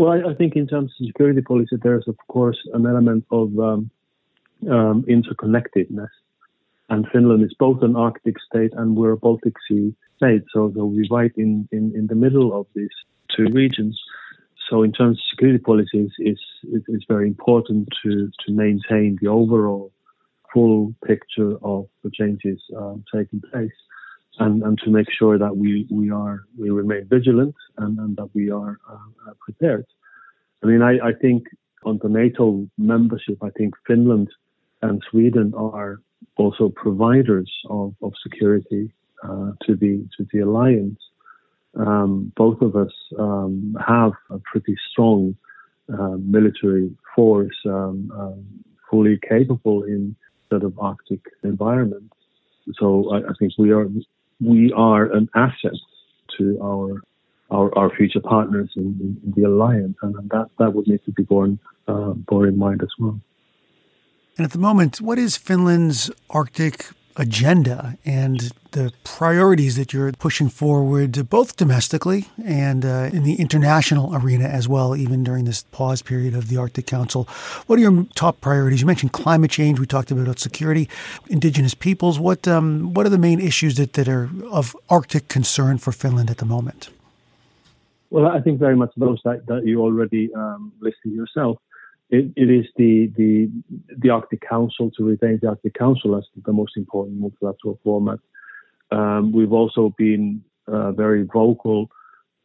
Well, 0.00 0.12
I, 0.12 0.30
I 0.30 0.34
think 0.34 0.56
in 0.56 0.66
terms 0.66 0.94
of 0.98 1.06
security 1.08 1.42
policy, 1.42 1.76
there's 1.76 2.08
of 2.08 2.16
course 2.26 2.56
an 2.72 2.86
element 2.86 3.26
of 3.30 3.48
um, 3.58 3.90
um, 4.66 5.04
interconnectedness. 5.06 6.08
And 6.88 7.06
Finland 7.12 7.44
is 7.44 7.54
both 7.58 7.82
an 7.82 7.96
Arctic 7.96 8.36
state 8.40 8.72
and 8.72 8.96
we're 8.96 9.12
a 9.12 9.18
Baltic 9.18 9.52
Sea 9.68 9.94
state, 10.16 10.44
so, 10.54 10.72
we're 10.74 11.04
right 11.10 11.32
in, 11.36 11.68
in, 11.70 11.92
in 11.94 12.06
the 12.06 12.14
middle 12.14 12.58
of 12.58 12.66
these 12.74 12.96
two 13.36 13.48
regions. 13.52 14.00
so 14.70 14.82
in 14.82 14.92
terms 14.92 15.18
of 15.18 15.22
security 15.32 15.58
policies, 15.58 16.10
it's, 16.16 16.46
it's 16.64 17.04
very 17.06 17.26
important 17.26 17.86
to, 18.02 18.30
to 18.46 18.52
maintain 18.52 19.18
the 19.20 19.28
overall 19.28 19.92
full 20.50 20.94
picture 21.06 21.58
of 21.62 21.86
the 22.02 22.10
changes 22.10 22.58
um, 22.74 23.04
taking 23.14 23.42
place 23.52 23.78
and, 24.40 24.62
and 24.62 24.78
to 24.84 24.90
make 24.90 25.06
sure 25.16 25.38
that 25.38 25.56
we, 25.56 25.86
we 25.90 26.10
are 26.10 26.44
we 26.58 26.70
remain 26.70 27.06
vigilant 27.08 27.54
and, 27.78 27.98
and 27.98 28.16
that 28.16 28.30
we 28.34 28.50
are 28.50 28.78
uh, 28.90 29.32
prepared. 29.40 29.86
I 30.62 30.66
mean, 30.66 30.82
I, 30.82 30.92
I 31.08 31.12
think 31.20 31.44
on 31.84 32.00
the 32.02 32.08
NATO 32.08 32.66
membership, 32.76 33.38
I 33.42 33.50
think 33.50 33.74
Finland 33.86 34.28
and 34.82 35.02
Sweden 35.10 35.52
are 35.54 36.00
also 36.36 36.70
providers 36.70 37.50
of, 37.68 37.94
of 38.02 38.12
security 38.22 38.92
uh, 39.22 39.52
to 39.66 39.76
the 39.76 40.06
to 40.16 40.26
the 40.32 40.40
alliance. 40.40 41.00
Um, 41.76 42.32
both 42.36 42.60
of 42.62 42.74
us 42.74 42.92
um, 43.18 43.76
have 43.86 44.12
a 44.30 44.38
pretty 44.38 44.76
strong 44.90 45.36
uh, 45.92 46.16
military 46.18 46.90
force, 47.14 47.56
um, 47.66 48.10
um, 48.16 48.44
fully 48.90 49.18
capable 49.28 49.84
in 49.84 50.16
sort 50.48 50.64
of 50.64 50.76
Arctic 50.78 51.20
environment. 51.44 52.12
So 52.74 53.10
I, 53.12 53.18
I, 53.18 53.32
think 53.38 53.52
we 53.56 53.70
are 53.70 53.88
we 54.40 54.72
are 54.72 55.04
an 55.12 55.28
asset 55.34 55.78
to 56.38 56.58
our 56.62 57.02
our, 57.50 57.76
our 57.76 57.90
future 57.96 58.20
partners 58.20 58.70
in, 58.76 59.18
in, 59.24 59.32
the 59.36 59.42
alliance, 59.42 59.96
and, 60.02 60.14
that 60.30 60.46
that 60.58 60.72
would 60.72 60.86
need 60.86 61.04
to 61.04 61.12
be 61.12 61.24
borne 61.24 61.58
uh, 61.88 62.12
borne 62.12 62.48
in 62.48 62.58
mind 62.58 62.82
as 62.82 62.90
well. 62.98 63.20
And 64.36 64.44
at 64.44 64.52
the 64.52 64.58
moment, 64.58 65.00
what 65.00 65.18
is 65.18 65.36
Finland's 65.36 66.10
Arctic 66.30 66.90
agenda 67.20 67.98
and 68.04 68.50
the 68.72 68.92
priorities 69.04 69.76
that 69.76 69.92
you're 69.92 70.10
pushing 70.12 70.48
forward, 70.48 71.28
both 71.28 71.56
domestically 71.56 72.28
and 72.44 72.84
uh, 72.84 73.10
in 73.12 73.24
the 73.24 73.34
international 73.34 74.14
arena 74.16 74.44
as 74.44 74.66
well, 74.66 74.96
even 74.96 75.22
during 75.22 75.44
this 75.44 75.64
pause 75.70 76.00
period 76.02 76.34
of 76.34 76.48
the 76.48 76.56
Arctic 76.56 76.86
Council. 76.86 77.24
What 77.66 77.78
are 77.78 77.82
your 77.82 78.06
top 78.14 78.40
priorities? 78.40 78.80
You 78.80 78.86
mentioned 78.86 79.12
climate 79.12 79.50
change. 79.50 79.78
We 79.78 79.86
talked 79.86 80.10
about 80.10 80.38
security, 80.38 80.88
indigenous 81.28 81.74
peoples. 81.74 82.18
What 82.18 82.48
um, 82.48 82.94
what 82.94 83.04
are 83.06 83.10
the 83.10 83.18
main 83.18 83.40
issues 83.40 83.76
that, 83.76 83.92
that 83.92 84.08
are 84.08 84.30
of 84.50 84.74
Arctic 84.88 85.28
concern 85.28 85.78
for 85.78 85.92
Finland 85.92 86.30
at 86.30 86.38
the 86.38 86.46
moment? 86.46 86.88
Well, 88.10 88.26
I 88.26 88.40
think 88.40 88.58
very 88.58 88.76
much 88.76 88.90
those 88.96 89.20
that, 89.24 89.46
that 89.46 89.64
you 89.64 89.80
already 89.82 90.34
um, 90.34 90.72
listed 90.80 91.12
yourself 91.12 91.58
it, 92.10 92.32
it 92.36 92.50
is 92.50 92.66
the, 92.76 93.10
the 93.16 93.50
the 93.98 94.10
Arctic 94.10 94.42
Council 94.48 94.90
to 94.96 95.04
retain 95.04 95.38
the 95.40 95.48
Arctic 95.48 95.74
Council 95.74 96.16
as 96.16 96.24
the 96.44 96.52
most 96.52 96.76
important 96.76 97.18
multilateral 97.18 97.78
format. 97.82 98.18
Um, 98.90 99.32
we've 99.32 99.52
also 99.52 99.94
been 99.96 100.42
uh, 100.66 100.92
very 100.92 101.22
vocal 101.22 101.90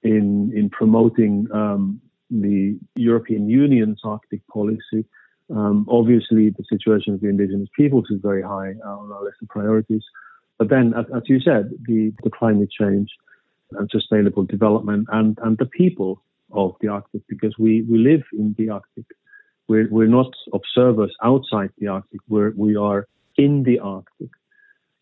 in 0.03 0.51
in 0.55 0.69
promoting 0.69 1.47
um, 1.53 2.01
the 2.29 2.77
European 2.95 3.49
Union's 3.49 4.01
Arctic 4.03 4.41
policy. 4.47 5.05
Um, 5.49 5.85
obviously, 5.89 6.49
the 6.49 6.65
situation 6.69 7.13
of 7.13 7.21
the 7.21 7.29
indigenous 7.29 7.69
peoples 7.75 8.07
is 8.09 8.19
very 8.21 8.41
high 8.41 8.71
on 8.83 9.11
our 9.11 9.23
list 9.23 9.37
of 9.41 9.47
priorities. 9.49 10.03
But 10.57 10.69
then, 10.69 10.93
as, 10.95 11.05
as 11.15 11.23
you 11.27 11.39
said, 11.39 11.69
the, 11.85 12.13
the 12.23 12.29
climate 12.29 12.69
change 12.71 13.09
and 13.71 13.89
sustainable 13.91 14.45
development 14.45 15.07
and, 15.11 15.37
and 15.43 15.57
the 15.57 15.65
people 15.65 16.23
of 16.51 16.75
the 16.81 16.87
Arctic, 16.87 17.21
because 17.27 17.53
we, 17.59 17.81
we 17.83 17.97
live 17.97 18.23
in 18.33 18.55
the 18.57 18.69
Arctic. 18.69 19.05
We're, 19.67 19.87
we're 19.89 20.07
not 20.07 20.31
observers 20.53 21.13
outside 21.23 21.71
the 21.77 21.87
Arctic. 21.87 22.21
We're, 22.27 22.53
we 22.55 22.75
are 22.75 23.07
in 23.37 23.63
the 23.63 23.79
Arctic. 23.79 24.29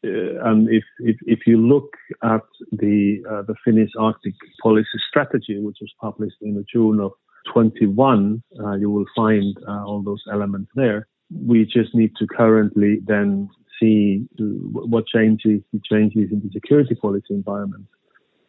Uh, 0.06 0.49
and 0.49 0.69
if, 0.69 0.84
if, 0.99 1.15
if 1.26 1.39
you 1.45 1.58
look 1.58 1.93
at 2.23 2.41
the 2.71 3.23
uh, 3.30 3.41
the 3.43 3.56
Finnish 3.63 3.89
Arctic 3.97 4.34
policy 4.62 4.99
strategy, 5.10 5.60
which 5.60 5.78
was 5.80 5.93
published 6.02 6.36
in 6.41 6.63
June 6.71 6.99
of 6.99 7.12
21, 7.54 8.43
uh, 8.60 8.73
you 8.73 8.89
will 8.89 9.06
find 9.15 9.56
uh, 9.67 9.86
all 9.86 10.02
those 10.02 10.21
elements 10.32 10.69
there. 10.76 11.08
We 11.45 11.63
just 11.65 11.95
need 11.95 12.12
to 12.17 12.28
currently 12.28 12.99
then 13.06 13.49
see 13.80 14.28
what 14.38 15.08
changes 15.08 15.62
the 15.71 15.82
changes 15.89 16.32
in 16.32 16.41
the 16.41 16.49
security 16.52 16.95
policy 16.95 17.34
environment 17.34 17.86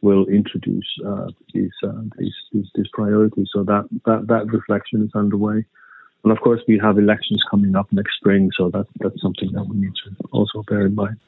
will 0.00 0.26
introduce 0.26 0.86
uh, 1.06 1.28
these, 1.54 1.70
uh, 1.82 2.02
these, 2.18 2.34
these 2.52 2.66
these 2.74 2.88
priorities. 2.92 3.48
So 3.54 3.64
that 3.64 3.88
that 4.04 4.26
that 4.28 4.46
reflection 4.52 5.02
is 5.02 5.10
underway. 5.14 5.64
And 6.24 6.32
of 6.32 6.40
course, 6.40 6.60
we 6.66 6.78
have 6.78 6.98
elections 6.98 7.42
coming 7.50 7.76
up 7.76 7.86
next 7.92 8.16
spring, 8.16 8.50
so 8.56 8.70
that, 8.70 8.86
that's 9.00 9.20
something 9.20 9.52
that 9.52 9.64
we 9.68 9.76
need 9.76 9.92
to 10.04 10.28
also 10.32 10.64
bear 10.66 10.86
in 10.86 10.94
mind. 10.94 11.18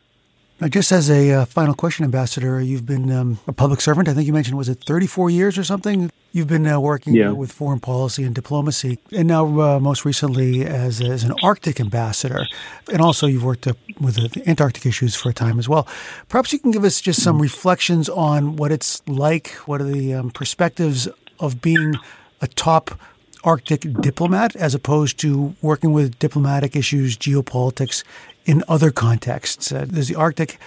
Now, 0.58 0.68
just 0.68 0.90
as 0.90 1.10
a 1.10 1.32
uh, 1.32 1.44
final 1.44 1.74
question, 1.74 2.06
Ambassador, 2.06 2.62
you've 2.62 2.86
been 2.86 3.12
um, 3.12 3.38
a 3.46 3.52
public 3.52 3.82
servant. 3.82 4.08
I 4.08 4.14
think 4.14 4.26
you 4.26 4.32
mentioned, 4.32 4.56
was 4.56 4.70
it 4.70 4.82
34 4.86 5.28
years 5.28 5.58
or 5.58 5.64
something? 5.64 6.10
You've 6.32 6.46
been 6.46 6.66
uh, 6.66 6.80
working 6.80 7.14
yeah. 7.14 7.30
with 7.30 7.52
foreign 7.52 7.78
policy 7.78 8.24
and 8.24 8.34
diplomacy, 8.34 8.98
and 9.12 9.28
now 9.28 9.44
uh, 9.60 9.80
most 9.80 10.06
recently 10.06 10.64
as, 10.64 11.02
as 11.02 11.24
an 11.24 11.34
Arctic 11.42 11.78
ambassador. 11.78 12.46
And 12.90 13.02
also, 13.02 13.26
you've 13.26 13.44
worked 13.44 13.66
with 14.00 14.14
the 14.16 14.48
Antarctic 14.48 14.86
issues 14.86 15.14
for 15.14 15.28
a 15.28 15.34
time 15.34 15.58
as 15.58 15.68
well. 15.68 15.86
Perhaps 16.30 16.54
you 16.54 16.58
can 16.58 16.70
give 16.70 16.84
us 16.84 17.02
just 17.02 17.22
some 17.22 17.40
reflections 17.40 18.08
on 18.08 18.56
what 18.56 18.72
it's 18.72 19.06
like, 19.06 19.48
what 19.66 19.82
are 19.82 19.84
the 19.84 20.14
um, 20.14 20.30
perspectives 20.30 21.06
of 21.38 21.60
being 21.60 21.96
a 22.40 22.46
top 22.46 22.98
Arctic 23.46 23.82
diplomat 24.02 24.56
as 24.56 24.74
opposed 24.74 25.18
to 25.20 25.54
working 25.62 25.92
with 25.92 26.18
diplomatic 26.18 26.74
issues, 26.74 27.16
geopolitics 27.16 28.02
in 28.44 28.64
other 28.66 28.90
contexts? 28.90 29.70
Uh, 29.70 29.84
does 29.84 30.08
the 30.08 30.16
Arctic 30.16 30.58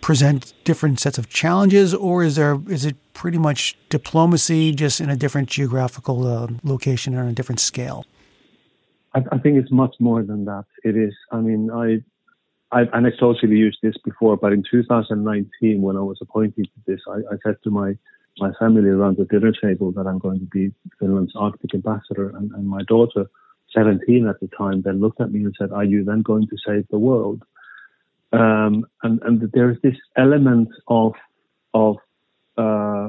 present 0.00 0.52
different 0.64 1.00
sets 1.00 1.18
of 1.18 1.28
challenges, 1.28 1.92
or 1.92 2.22
is 2.22 2.36
there 2.36 2.60
is 2.68 2.84
it 2.84 2.94
pretty 3.14 3.38
much 3.38 3.76
diplomacy 3.88 4.72
just 4.72 5.00
in 5.00 5.10
a 5.10 5.16
different 5.16 5.48
geographical 5.48 6.26
uh, 6.26 6.46
location 6.62 7.14
and 7.14 7.22
on 7.22 7.28
a 7.28 7.32
different 7.32 7.58
scale? 7.58 8.06
I, 9.14 9.20
I, 9.32 9.38
think 9.38 9.56
it's 9.56 9.72
much 9.72 9.94
more 9.98 10.22
than 10.22 10.44
that. 10.44 10.66
It 10.84 10.96
is. 10.96 11.14
I 11.32 11.38
mean, 11.40 11.70
I. 11.70 12.04
I, 12.72 12.82
and 12.92 13.06
I 13.06 13.10
totally 13.20 13.56
used 13.56 13.78
this 13.84 13.94
before, 14.04 14.36
but 14.36 14.52
in 14.52 14.64
2019, 14.68 15.80
when 15.80 15.96
I 15.96 16.00
was 16.00 16.18
appointed 16.20 16.64
to 16.64 16.80
this, 16.88 17.00
I, 17.08 17.18
I 17.32 17.36
said 17.44 17.56
to 17.62 17.70
my 17.70 17.96
my 18.38 18.52
family 18.58 18.88
around 18.88 19.16
the 19.16 19.24
dinner 19.24 19.52
table 19.52 19.92
that 19.92 20.06
I'm 20.06 20.18
going 20.18 20.40
to 20.40 20.46
be 20.46 20.72
Finland's 20.98 21.32
Arctic 21.36 21.74
ambassador. 21.74 22.30
And, 22.36 22.50
and 22.52 22.66
my 22.66 22.82
daughter, 22.82 23.26
17 23.74 24.26
at 24.26 24.40
the 24.40 24.48
time, 24.56 24.82
then 24.82 25.00
looked 25.00 25.20
at 25.20 25.30
me 25.30 25.44
and 25.44 25.54
said, 25.58 25.72
Are 25.72 25.84
you 25.84 26.04
then 26.04 26.22
going 26.22 26.46
to 26.48 26.56
save 26.66 26.86
the 26.90 26.98
world? 26.98 27.42
Um, 28.32 28.86
and, 29.02 29.20
and 29.22 29.50
there's 29.52 29.78
this 29.82 29.96
element 30.16 30.68
of, 30.88 31.12
of 31.72 31.96
uh, 32.58 33.08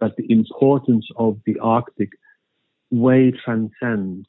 that 0.00 0.16
the 0.16 0.30
importance 0.30 1.06
of 1.16 1.38
the 1.44 1.58
Arctic 1.60 2.10
way 2.90 3.32
transcends 3.44 4.26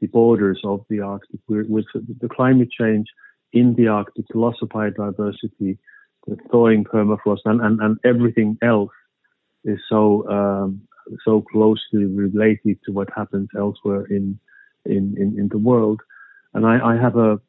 the 0.00 0.08
borders 0.08 0.60
of 0.64 0.84
the 0.90 1.00
Arctic. 1.00 1.40
We're, 1.48 1.66
with 1.68 1.86
the 1.94 2.28
climate 2.28 2.70
change 2.70 3.06
in 3.52 3.74
the 3.74 3.86
Arctic, 3.86 4.26
the 4.28 4.38
loss 4.38 4.56
of 4.62 4.70
biodiversity, 4.70 5.78
the 6.26 6.36
thawing 6.50 6.84
permafrost, 6.84 7.40
and, 7.44 7.60
and, 7.60 7.80
and 7.80 7.98
everything 8.04 8.58
else 8.62 8.90
is 9.64 9.78
so 9.88 10.28
um, 10.28 10.82
so 11.24 11.42
closely 11.42 12.04
related 12.04 12.78
to 12.84 12.92
what 12.92 13.08
happens 13.14 13.48
elsewhere 13.56 14.04
in 14.06 14.38
in, 14.84 15.14
in, 15.16 15.38
in 15.38 15.48
the 15.48 15.58
world. 15.58 16.00
And 16.54 16.66
I, 16.66 16.94
I, 16.94 16.96
have 16.96 17.16
a 17.16 17.40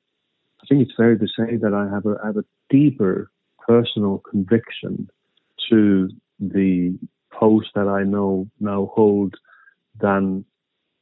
I 0.62 0.66
think 0.70 0.82
it's 0.84 0.96
fair 0.96 1.16
to 1.16 1.28
say 1.28 1.58
that 1.58 1.74
I 1.74 1.94
have 1.94 2.06
a 2.06 2.16
I 2.24 2.28
have 2.28 2.38
a 2.38 2.46
deeper 2.70 3.32
personal 3.68 4.20
conviction 4.30 5.10
to 5.70 6.10
the 6.40 6.98
post 7.32 7.70
that 7.76 7.88
I 7.88 8.04
know 8.04 8.50
now 8.60 8.92
hold 8.94 9.36
than 10.00 10.46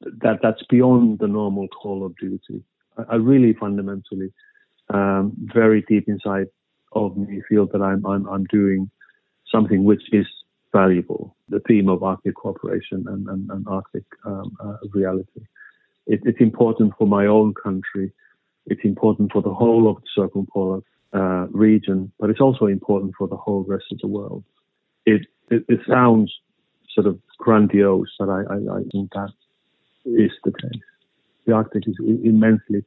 that 0.02 0.39
that's 0.41 0.63
beyond 0.69 1.19
the 1.19 1.28
normal 1.28 1.67
call 1.67 2.06
of 2.06 2.15
duty. 2.17 2.63
I, 2.97 3.13
I 3.13 3.15
really 3.15 3.54
fundamentally 3.54 4.34
um, 4.93 5.34
very 5.54 5.84
deep 5.88 6.08
inside 6.08 6.47
of 6.93 7.17
me 7.17 7.41
feel 7.47 7.67
that 7.67 7.82
I'm 7.82 8.06
I'm, 8.06 8.28
I'm 8.28 8.45
doing 8.45 8.89
something 9.52 9.84
which 9.84 10.04
is 10.12 10.26
valuable, 10.72 11.36
the 11.50 11.60
theme 11.68 11.90
of 11.90 12.04
Arctic 12.04 12.36
cooperation 12.36 13.06
and, 13.08 13.28
and, 13.28 13.50
and 13.50 13.68
Arctic 13.68 14.04
um, 14.26 14.56
uh, 14.64 14.78
reality. 14.94 15.42
It, 16.08 16.22
it's 16.26 16.40
important 16.40 16.94
for 16.98 17.08
my 17.08 17.26
own 17.26 17.54
country. 17.54 18.12
It's 18.68 18.82
important 18.84 19.32
for 19.32 19.42
the 19.42 19.54
whole 19.54 19.90
of 19.90 19.98
the 19.98 20.08
circumpolar 20.16 20.82
uh, 21.14 21.48
region, 21.52 22.12
but 22.20 22.30
it's 22.30 22.40
also 22.40 22.66
important 22.68 23.14
for 23.18 23.28
the 23.28 23.36
whole 23.36 23.64
rest 23.68 23.86
of 23.92 24.00
the 24.00 24.08
world. 24.08 24.44
It, 25.06 25.22
it, 25.50 25.66
it 25.68 25.80
sounds 25.88 26.34
sort 26.94 27.08
of 27.08 27.20
grandiose, 27.38 28.14
but 28.20 28.30
I, 28.30 28.42
I, 28.42 28.56
I, 28.56 28.82
think 28.92 29.12
that 29.14 29.32
is 30.06 30.32
the 30.44 30.52
case. 30.52 30.82
The 31.46 31.54
Arctic 31.54 31.88
is 31.88 31.96
immensely 32.00 32.84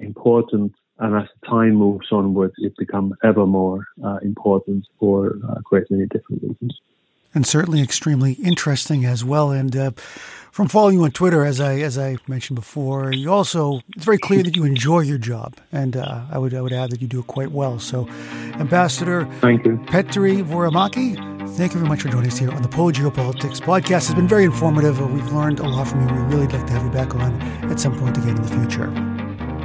important, 0.00 0.72
and 0.98 1.16
as 1.16 1.28
time 1.48 1.74
moves 1.74 2.06
onwards, 2.10 2.54
it 2.58 2.74
becomes 2.78 3.12
ever 3.22 3.46
more 3.46 3.84
uh, 4.04 4.18
important 4.22 4.86
for 4.98 5.38
uh, 5.48 5.60
many 5.90 6.06
different 6.06 6.42
reasons 6.42 6.80
and 7.34 7.46
certainly 7.46 7.82
extremely 7.82 8.32
interesting 8.34 9.04
as 9.04 9.24
well. 9.24 9.50
And 9.50 9.76
uh, 9.76 9.90
from 10.52 10.68
following 10.68 10.96
you 10.96 11.04
on 11.04 11.12
Twitter, 11.12 11.46
as 11.46 11.60
I 11.60 11.78
as 11.78 11.96
I 11.96 12.18
mentioned 12.28 12.56
before, 12.56 13.10
you 13.10 13.32
also 13.32 13.80
it's 13.96 14.04
very 14.04 14.18
clear 14.18 14.42
that 14.42 14.54
you 14.54 14.64
enjoy 14.64 15.00
your 15.00 15.16
job, 15.16 15.54
and 15.72 15.96
uh, 15.96 16.26
I 16.30 16.36
would 16.38 16.54
I 16.54 16.60
would 16.60 16.74
add 16.74 16.90
that 16.90 17.00
you 17.00 17.08
do 17.08 17.20
it 17.20 17.26
quite 17.26 17.52
well. 17.52 17.78
So, 17.78 18.06
Ambassador 18.60 19.24
Thank 19.40 19.64
you. 19.64 19.78
Petteri 19.86 20.42
Vuorenmäki, 20.42 21.16
thank 21.56 21.72
you 21.72 21.78
very 21.78 21.88
much 21.88 22.02
for 22.02 22.10
joining 22.10 22.30
us 22.30 22.38
here 22.38 22.50
on 22.50 22.60
the 22.60 22.68
Polar 22.68 22.92
Geopolitics 22.92 23.62
podcast. 23.62 24.10
It's 24.10 24.14
been 24.14 24.28
very 24.28 24.44
informative. 24.44 25.00
We've 25.10 25.32
learned 25.32 25.60
a 25.60 25.68
lot 25.68 25.88
from 25.88 26.06
you. 26.06 26.14
We 26.14 26.20
really 26.34 26.46
like 26.48 26.66
to 26.66 26.72
have 26.74 26.84
you 26.84 26.90
back 26.90 27.14
on 27.14 27.40
at 27.70 27.80
some 27.80 27.98
point 27.98 28.18
again 28.18 28.36
in 28.36 28.42
the 28.42 28.48
future. 28.48 28.92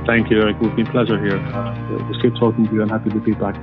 Thank 0.05 0.29
you, 0.31 0.41
Eric. 0.41 0.55
It 0.61 0.71
was 0.71 0.87
a 0.87 0.89
pleasure 0.89 1.19
here. 1.19 1.37
Uh, 1.37 1.95
it 1.97 2.07
was 2.07 2.17
good 2.21 2.37
talking 2.39 2.65
to 2.65 2.73
you. 2.73 2.81
I'm 2.81 2.87
happy 2.87 3.09
to 3.09 3.19
be 3.19 3.33
back. 3.33 3.57